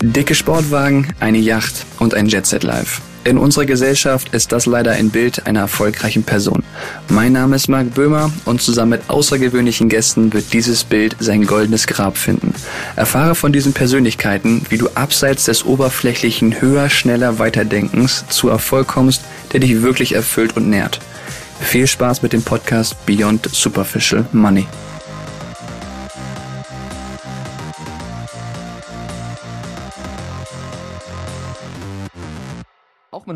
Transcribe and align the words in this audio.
Dicke 0.00 0.34
Sportwagen, 0.34 1.12
eine 1.20 1.38
Yacht 1.38 1.86
und 1.98 2.14
ein 2.14 2.26
Jetset 2.26 2.62
Live. 2.62 3.00
In 3.24 3.36
unserer 3.36 3.66
Gesellschaft 3.66 4.32
ist 4.32 4.52
das 4.52 4.66
leider 4.66 4.92
ein 4.92 5.10
Bild 5.10 5.46
einer 5.46 5.60
erfolgreichen 5.60 6.22
Person. 6.22 6.62
Mein 7.08 7.32
Name 7.32 7.56
ist 7.56 7.68
Marc 7.68 7.94
Böhmer 7.94 8.30
und 8.44 8.62
zusammen 8.62 8.90
mit 8.90 9.10
außergewöhnlichen 9.10 9.88
Gästen 9.88 10.32
wird 10.32 10.52
dieses 10.52 10.84
Bild 10.84 11.16
sein 11.18 11.44
goldenes 11.44 11.86
Grab 11.86 12.16
finden. 12.16 12.54
Erfahre 12.96 13.34
von 13.34 13.52
diesen 13.52 13.72
Persönlichkeiten, 13.72 14.62
wie 14.70 14.78
du 14.78 14.88
abseits 14.94 15.44
des 15.44 15.64
oberflächlichen 15.64 16.60
höher, 16.60 16.88
schneller, 16.88 17.38
weiterdenkens 17.38 18.24
zu 18.28 18.48
Erfolg 18.48 18.88
kommst, 18.88 19.22
der 19.52 19.60
dich 19.60 19.82
wirklich 19.82 20.14
erfüllt 20.14 20.56
und 20.56 20.70
nährt. 20.70 21.00
Viel 21.60 21.86
Spaß 21.86 22.22
mit 22.22 22.32
dem 22.32 22.42
Podcast 22.42 23.04
Beyond 23.04 23.48
Superficial 23.52 24.26
Money. 24.32 24.66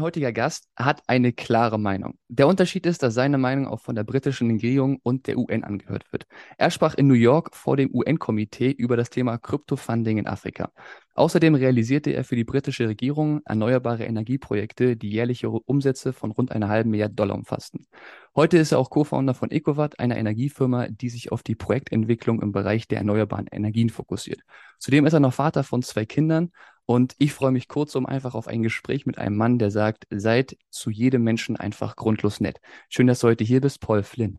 Mein 0.02 0.06
heutiger 0.08 0.32
Gast 0.32 0.68
hat 0.74 1.00
eine 1.06 1.32
klare 1.32 1.78
Meinung. 1.78 2.18
Der 2.26 2.48
Unterschied 2.48 2.86
ist, 2.86 3.04
dass 3.04 3.14
seine 3.14 3.38
Meinung 3.38 3.68
auch 3.68 3.78
von 3.78 3.94
der 3.94 4.02
britischen 4.02 4.50
Regierung 4.50 4.98
und 5.04 5.28
der 5.28 5.38
UN 5.38 5.62
angehört 5.62 6.12
wird. 6.12 6.26
Er 6.58 6.72
sprach 6.72 6.94
in 6.94 7.06
New 7.06 7.14
York 7.14 7.54
vor 7.54 7.76
dem 7.76 7.88
UN-Komitee 7.94 8.72
über 8.72 8.96
das 8.96 9.10
Thema 9.10 9.38
Kryptofunding 9.38 10.18
in 10.18 10.26
Afrika. 10.26 10.72
Außerdem 11.14 11.54
realisierte 11.54 12.10
er 12.10 12.24
für 12.24 12.34
die 12.34 12.42
britische 12.42 12.88
Regierung 12.88 13.42
erneuerbare 13.44 14.04
Energieprojekte, 14.04 14.96
die 14.96 15.10
jährliche 15.10 15.50
Umsätze 15.50 16.12
von 16.12 16.32
rund 16.32 16.50
einer 16.50 16.68
halben 16.68 16.90
Milliarde 16.90 17.14
Dollar 17.14 17.36
umfassten. 17.36 17.86
Heute 18.34 18.58
ist 18.58 18.72
er 18.72 18.78
auch 18.78 18.90
Co-Founder 18.90 19.34
von 19.34 19.50
EcoWatt, 19.50 20.00
einer 20.00 20.16
Energiefirma, 20.16 20.88
die 20.88 21.10
sich 21.10 21.30
auf 21.30 21.42
die 21.42 21.54
Projektentwicklung 21.54 22.40
im 22.40 22.50
Bereich 22.50 22.88
der 22.88 22.98
erneuerbaren 22.98 23.46
Energien 23.52 23.90
fokussiert. 23.90 24.40
Zudem 24.78 25.06
ist 25.06 25.12
er 25.12 25.20
noch 25.20 25.34
Vater 25.34 25.62
von 25.62 25.82
zwei 25.82 26.06
Kindern 26.06 26.50
und 26.86 27.14
ich 27.18 27.32
freue 27.32 27.52
mich 27.52 27.68
kurzum 27.68 28.06
einfach 28.06 28.34
auf 28.34 28.48
ein 28.48 28.62
Gespräch 28.62 29.06
mit 29.06 29.18
einem 29.18 29.36
Mann, 29.36 29.58
der 29.58 29.70
sagt, 29.70 30.06
seid 30.10 30.56
zu 30.70 30.90
jedem 30.90 31.22
Menschen 31.22 31.56
einfach 31.56 31.96
grundlos 31.96 32.40
nett. 32.40 32.60
Schön, 32.88 33.06
dass 33.06 33.20
du 33.20 33.28
heute 33.28 33.44
hier 33.44 33.60
bist, 33.60 33.80
Paul 33.80 34.02
Flynn. 34.02 34.38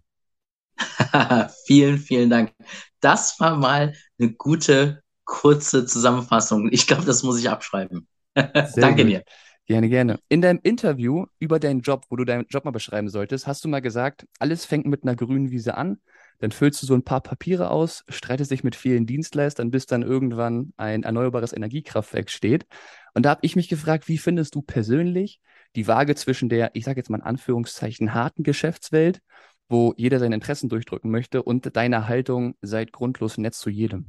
vielen, 1.65 1.97
vielen 1.97 2.29
Dank. 2.29 2.53
Das 2.99 3.39
war 3.39 3.55
mal 3.55 3.93
eine 4.19 4.33
gute, 4.33 5.03
kurze 5.23 5.85
Zusammenfassung. 5.85 6.69
Ich 6.71 6.87
glaube, 6.87 7.05
das 7.05 7.23
muss 7.23 7.39
ich 7.39 7.49
abschreiben. 7.49 8.07
Danke 8.33 9.03
gut. 9.03 9.11
dir. 9.11 9.23
Gerne, 9.65 9.87
gerne. 9.87 10.19
In 10.27 10.41
deinem 10.41 10.59
Interview 10.61 11.25
über 11.39 11.57
deinen 11.57 11.81
Job, 11.81 12.05
wo 12.09 12.17
du 12.17 12.25
deinen 12.25 12.45
Job 12.49 12.65
mal 12.65 12.71
beschreiben 12.71 13.07
solltest, 13.07 13.47
hast 13.47 13.63
du 13.63 13.69
mal 13.69 13.81
gesagt, 13.81 14.27
alles 14.39 14.65
fängt 14.65 14.85
mit 14.85 15.03
einer 15.03 15.15
grünen 15.15 15.51
Wiese 15.51 15.77
an. 15.77 15.99
Dann 16.39 16.51
füllst 16.51 16.81
du 16.81 16.85
so 16.85 16.93
ein 16.93 17.03
paar 17.03 17.21
Papiere 17.21 17.71
aus, 17.71 18.03
streitest 18.09 18.51
dich 18.51 18.63
mit 18.63 18.75
vielen 18.75 19.05
Dienstleistern, 19.05 19.71
bis 19.71 19.85
dann 19.85 20.03
irgendwann 20.03 20.73
ein 20.77 21.03
erneuerbares 21.03 21.53
Energiekraftwerk 21.53 22.29
steht. 22.29 22.65
Und 23.13 23.23
da 23.25 23.31
habe 23.31 23.41
ich 23.43 23.55
mich 23.55 23.69
gefragt, 23.69 24.07
wie 24.07 24.17
findest 24.17 24.55
du 24.55 24.61
persönlich 24.61 25.39
die 25.75 25.87
Waage 25.87 26.15
zwischen 26.15 26.49
der, 26.49 26.71
ich 26.73 26.85
sage 26.85 26.99
jetzt 26.99 27.09
mal 27.09 27.17
in 27.17 27.23
Anführungszeichen, 27.23 28.13
harten 28.13 28.43
Geschäftswelt, 28.43 29.21
wo 29.69 29.93
jeder 29.97 30.19
seine 30.19 30.35
Interessen 30.35 30.69
durchdrücken 30.69 31.09
möchte, 31.09 31.43
und 31.43 31.75
deiner 31.75 32.07
Haltung, 32.07 32.55
seid 32.61 32.91
grundlos 32.91 33.37
nett 33.37 33.55
zu 33.55 33.69
jedem? 33.69 34.07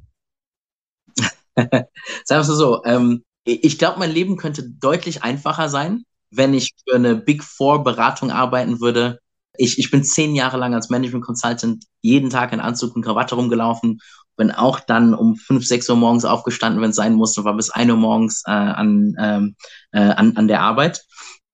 Sagen 1.56 1.88
wir 2.28 2.40
es 2.40 2.46
so, 2.46 2.84
ähm, 2.84 3.24
ich 3.44 3.78
glaube, 3.78 3.98
mein 3.98 4.10
Leben 4.10 4.36
könnte 4.36 4.68
deutlich 4.68 5.22
einfacher 5.22 5.68
sein, 5.68 6.04
wenn 6.30 6.54
ich 6.54 6.74
für 6.88 6.96
eine 6.96 7.14
Big 7.14 7.44
Four 7.44 7.84
Beratung 7.84 8.30
arbeiten 8.30 8.80
würde. 8.80 9.20
Ich, 9.56 9.78
ich 9.78 9.90
bin 9.90 10.04
zehn 10.04 10.34
Jahre 10.34 10.56
lang 10.56 10.74
als 10.74 10.90
Management 10.90 11.24
Consultant 11.24 11.84
jeden 12.00 12.30
Tag 12.30 12.52
in 12.52 12.60
Anzug 12.60 12.96
und 12.96 13.02
Krawatte 13.02 13.34
rumgelaufen, 13.34 14.00
bin 14.36 14.50
auch 14.50 14.80
dann 14.80 15.14
um 15.14 15.36
fünf, 15.36 15.66
sechs 15.66 15.88
Uhr 15.88 15.96
morgens 15.96 16.24
aufgestanden, 16.24 16.82
wenn 16.82 16.90
es 16.90 16.96
sein 16.96 17.14
musste, 17.14 17.44
war 17.44 17.54
bis 17.54 17.70
ein 17.70 17.90
Uhr 17.90 17.96
morgens 17.96 18.42
äh, 18.46 18.50
an, 18.50 19.14
ähm, 19.18 19.56
äh, 19.92 20.00
an, 20.00 20.36
an 20.36 20.48
der 20.48 20.60
Arbeit. 20.60 21.04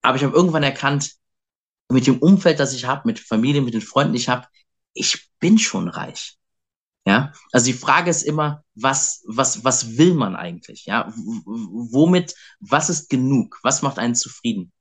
Aber 0.01 0.17
ich 0.17 0.23
habe 0.23 0.35
irgendwann 0.35 0.63
erkannt, 0.63 1.11
mit 1.89 2.07
dem 2.07 2.19
Umfeld, 2.19 2.59
das 2.59 2.73
ich 2.73 2.85
habe, 2.85 3.01
mit 3.05 3.19
Familie, 3.19 3.61
mit 3.61 3.73
den 3.73 3.81
Freunden, 3.81 4.13
die 4.13 4.19
ich 4.19 4.29
habe, 4.29 4.47
ich 4.93 5.29
bin 5.39 5.59
schon 5.59 5.87
reich. 5.89 6.37
Ja, 7.05 7.33
also 7.51 7.65
die 7.65 7.77
Frage 7.77 8.11
ist 8.11 8.21
immer, 8.21 8.63
was, 8.75 9.23
was, 9.25 9.63
was 9.63 9.97
will 9.97 10.13
man 10.13 10.35
eigentlich? 10.35 10.85
Ja, 10.85 11.11
womit, 11.15 12.35
was 12.59 12.89
ist 12.89 13.09
genug? 13.09 13.59
Was 13.63 13.81
macht 13.81 13.97
einen 13.97 14.13
zufrieden? 14.13 14.71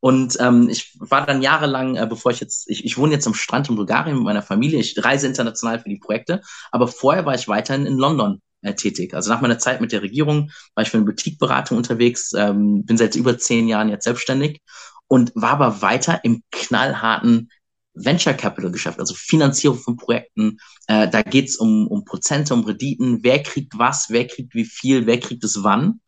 Und 0.00 0.38
ähm, 0.40 0.68
ich 0.70 0.98
war 0.98 1.26
dann 1.26 1.42
jahrelang, 1.42 1.96
äh, 1.96 2.06
bevor 2.06 2.32
ich 2.32 2.40
jetzt, 2.40 2.68
ich, 2.70 2.84
ich 2.84 2.96
wohne 2.96 3.12
jetzt 3.12 3.26
am 3.26 3.34
Strand 3.34 3.68
in 3.68 3.76
Bulgarien 3.76 4.16
mit 4.16 4.24
meiner 4.24 4.42
Familie, 4.42 4.80
ich 4.80 5.02
reise 5.04 5.26
international 5.26 5.78
für 5.78 5.90
die 5.90 5.98
Projekte, 5.98 6.40
aber 6.72 6.88
vorher 6.88 7.26
war 7.26 7.34
ich 7.34 7.48
weiterhin 7.48 7.84
in 7.84 7.98
London 7.98 8.40
äh, 8.62 8.74
tätig. 8.74 9.12
Also 9.14 9.30
nach 9.30 9.42
meiner 9.42 9.58
Zeit 9.58 9.80
mit 9.80 9.92
der 9.92 10.02
Regierung 10.02 10.50
war 10.74 10.82
ich 10.82 10.90
für 10.90 10.96
eine 10.96 11.06
Boutiqueberatung 11.06 11.76
unterwegs, 11.76 12.32
ähm, 12.32 12.84
bin 12.86 12.96
seit 12.96 13.14
über 13.14 13.36
zehn 13.36 13.68
Jahren 13.68 13.90
jetzt 13.90 14.04
selbstständig 14.04 14.62
und 15.06 15.32
war 15.34 15.50
aber 15.50 15.82
weiter 15.82 16.24
im 16.24 16.42
knallharten 16.50 17.50
Venture 17.94 18.34
Capital 18.34 18.70
Geschäft, 18.70 19.00
also 19.00 19.14
Finanzierung 19.14 19.78
von 19.78 19.96
Projekten. 19.96 20.58
Äh, 20.86 21.08
da 21.08 21.22
geht's 21.22 21.56
um, 21.56 21.86
um 21.88 22.04
Prozente, 22.04 22.54
um 22.54 22.64
Renditen, 22.64 23.22
wer 23.22 23.42
kriegt 23.42 23.76
was, 23.78 24.08
wer 24.08 24.26
kriegt 24.26 24.54
wie 24.54 24.64
viel, 24.64 25.06
wer 25.06 25.20
kriegt 25.20 25.44
es 25.44 25.62
wann. 25.62 26.00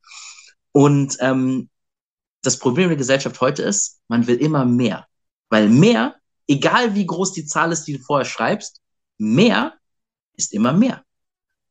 Und 0.70 1.16
ähm, 1.20 1.68
das 2.42 2.58
Problem 2.58 2.88
der 2.88 2.98
Gesellschaft 2.98 3.40
heute 3.40 3.62
ist, 3.62 4.00
man 4.08 4.26
will 4.26 4.36
immer 4.36 4.64
mehr. 4.64 5.06
Weil 5.48 5.68
mehr, 5.68 6.16
egal 6.46 6.94
wie 6.94 7.06
groß 7.06 7.32
die 7.32 7.46
Zahl 7.46 7.72
ist, 7.72 7.84
die 7.84 7.98
du 7.98 8.02
vorher 8.02 8.24
schreibst, 8.24 8.80
mehr 9.18 9.74
ist 10.36 10.52
immer 10.52 10.72
mehr. 10.72 11.04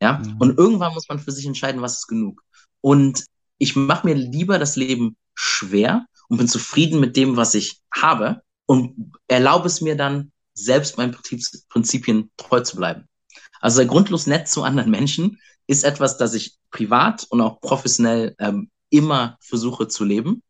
Ja, 0.01 0.19
mhm. 0.19 0.37
und 0.39 0.57
irgendwann 0.57 0.93
muss 0.93 1.07
man 1.09 1.19
für 1.19 1.31
sich 1.31 1.45
entscheiden, 1.45 1.81
was 1.81 1.99
ist 1.99 2.07
genug. 2.07 2.41
Und 2.79 3.25
ich 3.57 3.75
mache 3.75 4.07
mir 4.07 4.15
lieber 4.15 4.57
das 4.57 4.75
Leben 4.75 5.15
schwer 5.35 6.07
und 6.27 6.37
bin 6.37 6.47
zufrieden 6.47 6.99
mit 6.99 7.15
dem, 7.15 7.37
was 7.37 7.53
ich 7.53 7.81
habe, 7.93 8.41
und 8.65 9.13
erlaube 9.27 9.67
es 9.67 9.81
mir 9.81 9.97
dann, 9.97 10.31
selbst 10.53 10.97
meinen 10.97 11.15
Prinzipien 11.69 12.31
treu 12.37 12.61
zu 12.61 12.77
bleiben. 12.77 13.07
Also 13.59 13.77
sei 13.77 13.85
grundlos 13.85 14.27
nett 14.27 14.47
zu 14.47 14.63
anderen 14.63 14.91
Menschen 14.91 15.39
ist 15.67 15.83
etwas, 15.83 16.17
das 16.17 16.33
ich 16.33 16.57
privat 16.71 17.25
und 17.29 17.41
auch 17.41 17.61
professionell 17.61 18.35
ähm, 18.39 18.69
immer 18.89 19.37
versuche 19.41 19.87
zu 19.87 20.03
leben. 20.03 20.41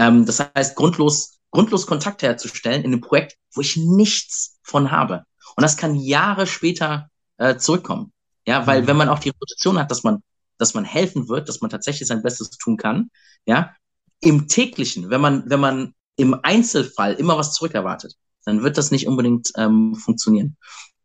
Ähm, 0.00 0.24
das 0.24 0.40
heißt, 0.40 0.76
grundlos, 0.76 1.38
grundlos 1.50 1.86
Kontakt 1.86 2.22
herzustellen 2.22 2.82
in 2.82 2.92
einem 2.92 3.02
Projekt, 3.02 3.36
wo 3.54 3.60
ich 3.60 3.76
nichts 3.76 4.58
von 4.62 4.90
habe. 4.90 5.24
Und 5.56 5.62
das 5.62 5.76
kann 5.76 5.94
Jahre 5.94 6.46
später 6.46 7.10
äh, 7.36 7.56
zurückkommen. 7.56 8.12
Ja, 8.46 8.66
weil 8.66 8.82
mhm. 8.82 8.86
wenn 8.86 8.96
man 8.96 9.08
auch 9.10 9.18
die 9.18 9.28
Reputation 9.28 9.78
hat, 9.78 9.90
dass 9.90 10.02
man, 10.02 10.22
dass 10.56 10.72
man 10.72 10.84
helfen 10.84 11.28
wird, 11.28 11.48
dass 11.48 11.60
man 11.60 11.70
tatsächlich 11.70 12.08
sein 12.08 12.22
Bestes 12.22 12.50
tun 12.50 12.78
kann, 12.78 13.10
ja, 13.44 13.74
im 14.20 14.48
täglichen, 14.48 15.10
wenn 15.10 15.20
man, 15.20 15.48
wenn 15.48 15.60
man 15.60 15.94
im 16.16 16.34
Einzelfall 16.42 17.14
immer 17.14 17.36
was 17.36 17.52
zurückerwartet, 17.52 18.14
dann 18.44 18.62
wird 18.62 18.78
das 18.78 18.90
nicht 18.90 19.06
unbedingt 19.06 19.52
ähm, 19.56 19.94
funktionieren. 19.94 20.56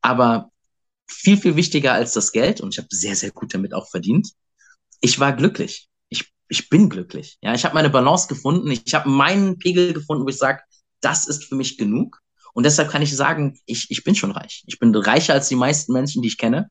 Aber 0.02 0.52
viel, 1.08 1.38
viel 1.38 1.58
wichtiger 1.58 1.94
als 1.94 2.14
das 2.14 2.32
Geld, 2.32 2.62
und 2.62 2.74
ich 2.74 2.78
habe 2.78 2.88
sehr, 2.92 3.16
sehr 3.16 3.32
gut 3.32 3.54
damit 3.54 3.74
auch 3.74 3.90
verdient, 3.90 4.32
ich 5.02 5.20
war 5.20 5.34
glücklich. 5.34 5.90
Ich, 6.48 6.70
bin 6.70 6.90
glücklich. 6.90 7.38
Ja, 7.42 7.54
ich 7.54 7.66
habe 7.66 7.76
meine 7.76 7.90
Balance 7.90 8.28
gefunden. 8.28 8.70
Ich 8.70 8.94
habe 8.94 9.10
meinen 9.10 9.58
Pegel 9.58 9.94
gefunden, 9.94 10.24
wo 10.24 10.30
ich 10.30 10.38
sage, 10.38 10.62
das 11.02 11.28
ist 11.28 11.46
für 11.46 11.56
mich 11.56 11.78
genug. 11.78 12.20
Und 12.54 12.66
deshalb 12.66 12.90
kann 12.90 13.02
ich 13.02 13.16
sagen, 13.16 13.60
ich, 13.66 13.88
ich 13.90 14.04
bin 14.04 14.16
schon 14.16 14.32
reich. 14.32 14.64
Ich 14.68 14.80
bin 14.80 14.96
reicher 14.96 15.34
als 15.34 15.50
die 15.50 15.56
meisten 15.56 15.92
Menschen, 15.94 16.22
die 16.22 16.30
ich 16.30 16.38
kenne, 16.38 16.70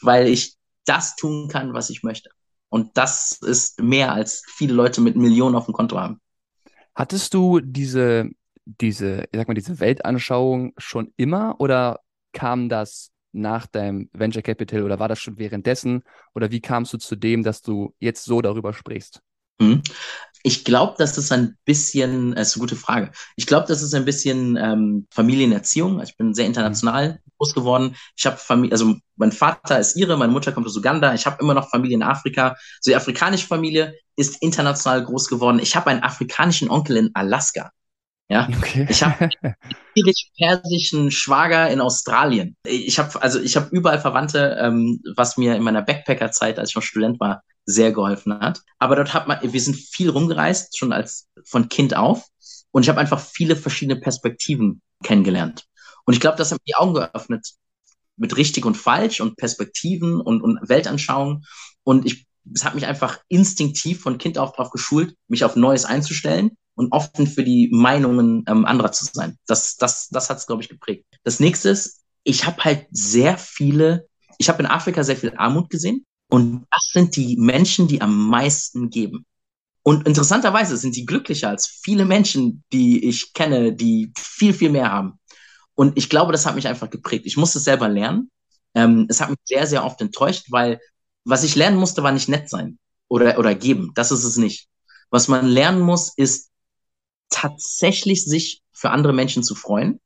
weil 0.00 0.28
ich 0.28 0.56
das 0.84 1.16
tun 1.16 1.48
kann, 1.48 1.72
was 1.72 1.90
ich 1.90 2.02
möchte. 2.02 2.30
Und 2.68 2.96
das 2.96 3.38
ist 3.42 3.80
mehr 3.80 4.12
als 4.12 4.42
viele 4.48 4.74
Leute 4.74 5.00
mit 5.00 5.16
Millionen 5.16 5.54
auf 5.54 5.66
dem 5.66 5.74
Konto 5.74 5.98
haben. 5.98 6.20
Hattest 6.94 7.32
du 7.32 7.60
diese, 7.60 8.30
diese, 8.64 9.24
ich 9.30 9.38
sag 9.38 9.48
mal, 9.48 9.54
diese 9.54 9.78
Weltanschauung 9.78 10.72
schon 10.78 11.12
immer 11.16 11.60
oder 11.60 12.00
kam 12.32 12.68
das 12.68 13.10
nach 13.34 13.66
deinem 13.66 14.08
Venture 14.12 14.42
Capital 14.42 14.82
oder 14.82 14.98
war 14.98 15.08
das 15.08 15.18
schon 15.18 15.38
währenddessen? 15.38 16.02
Oder 16.34 16.50
wie 16.50 16.60
kamst 16.60 16.92
du 16.92 16.98
zu 16.98 17.16
dem, 17.16 17.42
dass 17.42 17.62
du 17.62 17.94
jetzt 17.98 18.24
so 18.24 18.40
darüber 18.40 18.72
sprichst? 18.72 19.20
Mhm. 19.60 19.82
Ich 20.46 20.64
glaube, 20.64 20.94
das 20.98 21.16
ist 21.16 21.32
ein 21.32 21.56
bisschen, 21.64 22.34
das 22.34 22.48
ist 22.48 22.56
eine 22.56 22.60
gute 22.60 22.76
Frage. 22.76 23.12
Ich 23.36 23.46
glaube, 23.46 23.66
das 23.66 23.82
ist 23.82 23.94
ein 23.94 24.04
bisschen 24.04 24.56
ähm, 24.56 25.06
Familienerziehung. 25.10 26.02
Ich 26.02 26.16
bin 26.18 26.34
sehr 26.34 26.46
international 26.46 27.14
mhm. 27.14 27.30
groß 27.38 27.54
geworden. 27.54 27.96
Ich 28.16 28.26
habe 28.26 28.36
Familie, 28.36 28.72
also 28.72 28.94
mein 29.16 29.32
Vater 29.32 29.78
ist 29.78 29.96
Ire, 29.96 30.18
meine 30.18 30.32
Mutter 30.32 30.52
kommt 30.52 30.66
aus 30.66 30.76
Uganda. 30.76 31.14
Ich 31.14 31.24
habe 31.24 31.38
immer 31.40 31.54
noch 31.54 31.70
Familie 31.70 31.96
in 31.96 32.02
Afrika. 32.02 32.56
So 32.80 32.90
die 32.90 32.96
afrikanische 32.96 33.46
Familie 33.46 33.94
ist 34.16 34.42
international 34.42 35.04
groß 35.04 35.28
geworden. 35.28 35.60
Ich 35.60 35.76
habe 35.76 35.88
einen 35.88 36.02
afrikanischen 36.02 36.68
Onkel 36.68 36.98
in 36.98 37.10
Alaska. 37.14 37.70
Ja, 38.30 38.48
okay. 38.56 38.86
ich 38.88 39.02
habe 39.02 39.30
persischen 40.38 41.10
Schwager 41.10 41.70
in 41.70 41.80
Australien. 41.80 42.56
Ich 42.66 42.98
habe 42.98 43.20
also 43.20 43.38
ich 43.38 43.56
habe 43.56 43.68
überall 43.70 44.00
Verwandte, 44.00 44.56
ähm, 44.60 45.00
was 45.14 45.36
mir 45.36 45.54
in 45.54 45.62
meiner 45.62 45.82
Backpacker-Zeit, 45.82 46.58
als 46.58 46.70
ich 46.70 46.74
noch 46.76 46.82
Student 46.82 47.20
war, 47.20 47.42
sehr 47.66 47.92
geholfen 47.92 48.38
hat. 48.38 48.62
Aber 48.78 48.96
dort 48.96 49.12
hat 49.12 49.28
man, 49.28 49.38
wir 49.42 49.60
sind 49.60 49.76
viel 49.76 50.08
rumgereist, 50.08 50.78
schon 50.78 50.92
als 50.92 51.28
von 51.44 51.68
Kind 51.68 51.96
auf. 51.96 52.26
Und 52.70 52.82
ich 52.82 52.88
habe 52.88 53.00
einfach 53.00 53.20
viele 53.20 53.56
verschiedene 53.56 54.00
Perspektiven 54.00 54.80
kennengelernt. 55.02 55.64
Und 56.06 56.14
ich 56.14 56.20
glaube, 56.20 56.38
das 56.38 56.50
hat 56.50 56.58
mir 56.58 56.72
die 56.72 56.76
Augen 56.76 56.94
geöffnet 56.94 57.46
mit 58.16 58.36
richtig 58.36 58.64
und 58.64 58.76
falsch 58.76 59.20
und 59.20 59.36
Perspektiven 59.36 60.20
und, 60.20 60.40
und 60.40 60.58
Weltanschauung. 60.68 61.44
Und 61.82 62.06
ich, 62.06 62.26
es 62.54 62.64
hat 62.64 62.74
mich 62.74 62.86
einfach 62.86 63.18
instinktiv 63.28 64.00
von 64.00 64.18
Kind 64.18 64.38
auf 64.38 64.52
drauf 64.52 64.70
geschult, 64.70 65.14
mich 65.28 65.44
auf 65.44 65.56
Neues 65.56 65.84
einzustellen 65.84 66.56
und 66.74 66.92
offen 66.92 67.26
für 67.26 67.44
die 67.44 67.68
Meinungen 67.72 68.44
ähm, 68.48 68.64
anderer 68.64 68.92
zu 68.92 69.04
sein. 69.12 69.38
Das, 69.46 69.76
das, 69.76 70.08
das 70.08 70.30
hat 70.30 70.38
es, 70.38 70.46
glaube 70.46 70.62
ich, 70.62 70.68
geprägt. 70.68 71.06
Das 71.22 71.40
nächste 71.40 71.70
ist, 71.70 72.02
ich 72.24 72.46
habe 72.46 72.62
halt 72.64 72.86
sehr 72.90 73.38
viele, 73.38 74.08
ich 74.38 74.48
habe 74.48 74.62
in 74.62 74.68
Afrika 74.68 75.02
sehr 75.04 75.16
viel 75.16 75.34
Armut 75.36 75.70
gesehen 75.70 76.04
und 76.28 76.66
das 76.70 76.90
sind 76.92 77.16
die 77.16 77.36
Menschen, 77.36 77.86
die 77.86 78.00
am 78.00 78.28
meisten 78.28 78.90
geben. 78.90 79.24
Und 79.82 80.06
interessanterweise 80.06 80.76
sind 80.76 80.96
die 80.96 81.04
glücklicher 81.04 81.50
als 81.50 81.66
viele 81.66 82.06
Menschen, 82.06 82.64
die 82.72 83.06
ich 83.06 83.34
kenne, 83.34 83.74
die 83.74 84.12
viel, 84.16 84.54
viel 84.54 84.70
mehr 84.70 84.90
haben. 84.90 85.20
Und 85.74 85.98
ich 85.98 86.08
glaube, 86.08 86.32
das 86.32 86.46
hat 86.46 86.54
mich 86.54 86.66
einfach 86.66 86.88
geprägt. 86.88 87.26
Ich 87.26 87.36
musste 87.36 87.58
es 87.58 87.64
selber 87.64 87.88
lernen. 87.88 88.30
Ähm, 88.74 89.06
es 89.10 89.20
hat 89.20 89.28
mich 89.28 89.38
sehr, 89.44 89.66
sehr 89.66 89.84
oft 89.84 90.00
enttäuscht, 90.00 90.46
weil 90.50 90.80
was 91.24 91.44
ich 91.44 91.54
lernen 91.54 91.76
musste, 91.76 92.02
war 92.02 92.12
nicht 92.12 92.28
nett 92.28 92.48
sein 92.48 92.78
oder, 93.08 93.38
oder 93.38 93.54
geben. 93.54 93.92
Das 93.94 94.10
ist 94.10 94.24
es 94.24 94.36
nicht. 94.36 94.68
Was 95.10 95.28
man 95.28 95.46
lernen 95.46 95.80
muss, 95.80 96.12
ist 96.16 96.50
tatsächlich 97.34 98.24
sich 98.24 98.62
für 98.72 98.90
andere 98.90 99.12
Menschen 99.12 99.42
zu 99.42 99.54
freuen. 99.54 100.00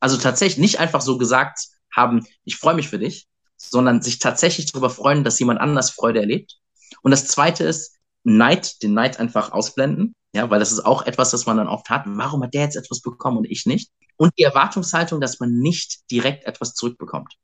Also 0.00 0.18
tatsächlich 0.18 0.58
nicht 0.58 0.80
einfach 0.80 1.00
so 1.00 1.16
gesagt 1.16 1.58
haben, 1.90 2.26
ich 2.44 2.56
freue 2.56 2.74
mich 2.74 2.88
für 2.88 2.98
dich, 2.98 3.26
sondern 3.56 4.02
sich 4.02 4.18
tatsächlich 4.18 4.70
darüber 4.70 4.90
freuen, 4.90 5.24
dass 5.24 5.38
jemand 5.38 5.60
anders 5.60 5.90
Freude 5.90 6.20
erlebt. 6.20 6.58
Und 7.02 7.10
das 7.10 7.26
zweite 7.26 7.64
ist, 7.64 7.96
Neid, 8.22 8.82
den 8.82 8.92
Neid 8.92 9.18
einfach 9.18 9.52
ausblenden. 9.52 10.14
Ja, 10.34 10.50
weil 10.50 10.58
das 10.58 10.72
ist 10.72 10.84
auch 10.84 11.06
etwas, 11.06 11.30
das 11.30 11.46
man 11.46 11.56
dann 11.56 11.68
oft 11.68 11.88
hat. 11.90 12.04
Warum 12.06 12.42
hat 12.42 12.54
der 12.54 12.62
jetzt 12.62 12.76
etwas 12.76 13.00
bekommen 13.00 13.38
und 13.38 13.44
ich 13.44 13.66
nicht? 13.66 13.90
Und 14.16 14.32
die 14.36 14.42
Erwartungshaltung, 14.42 15.20
dass 15.20 15.40
man 15.40 15.58
nicht 15.58 16.10
direkt 16.10 16.44
etwas 16.44 16.74
zurückbekommt. 16.74 17.34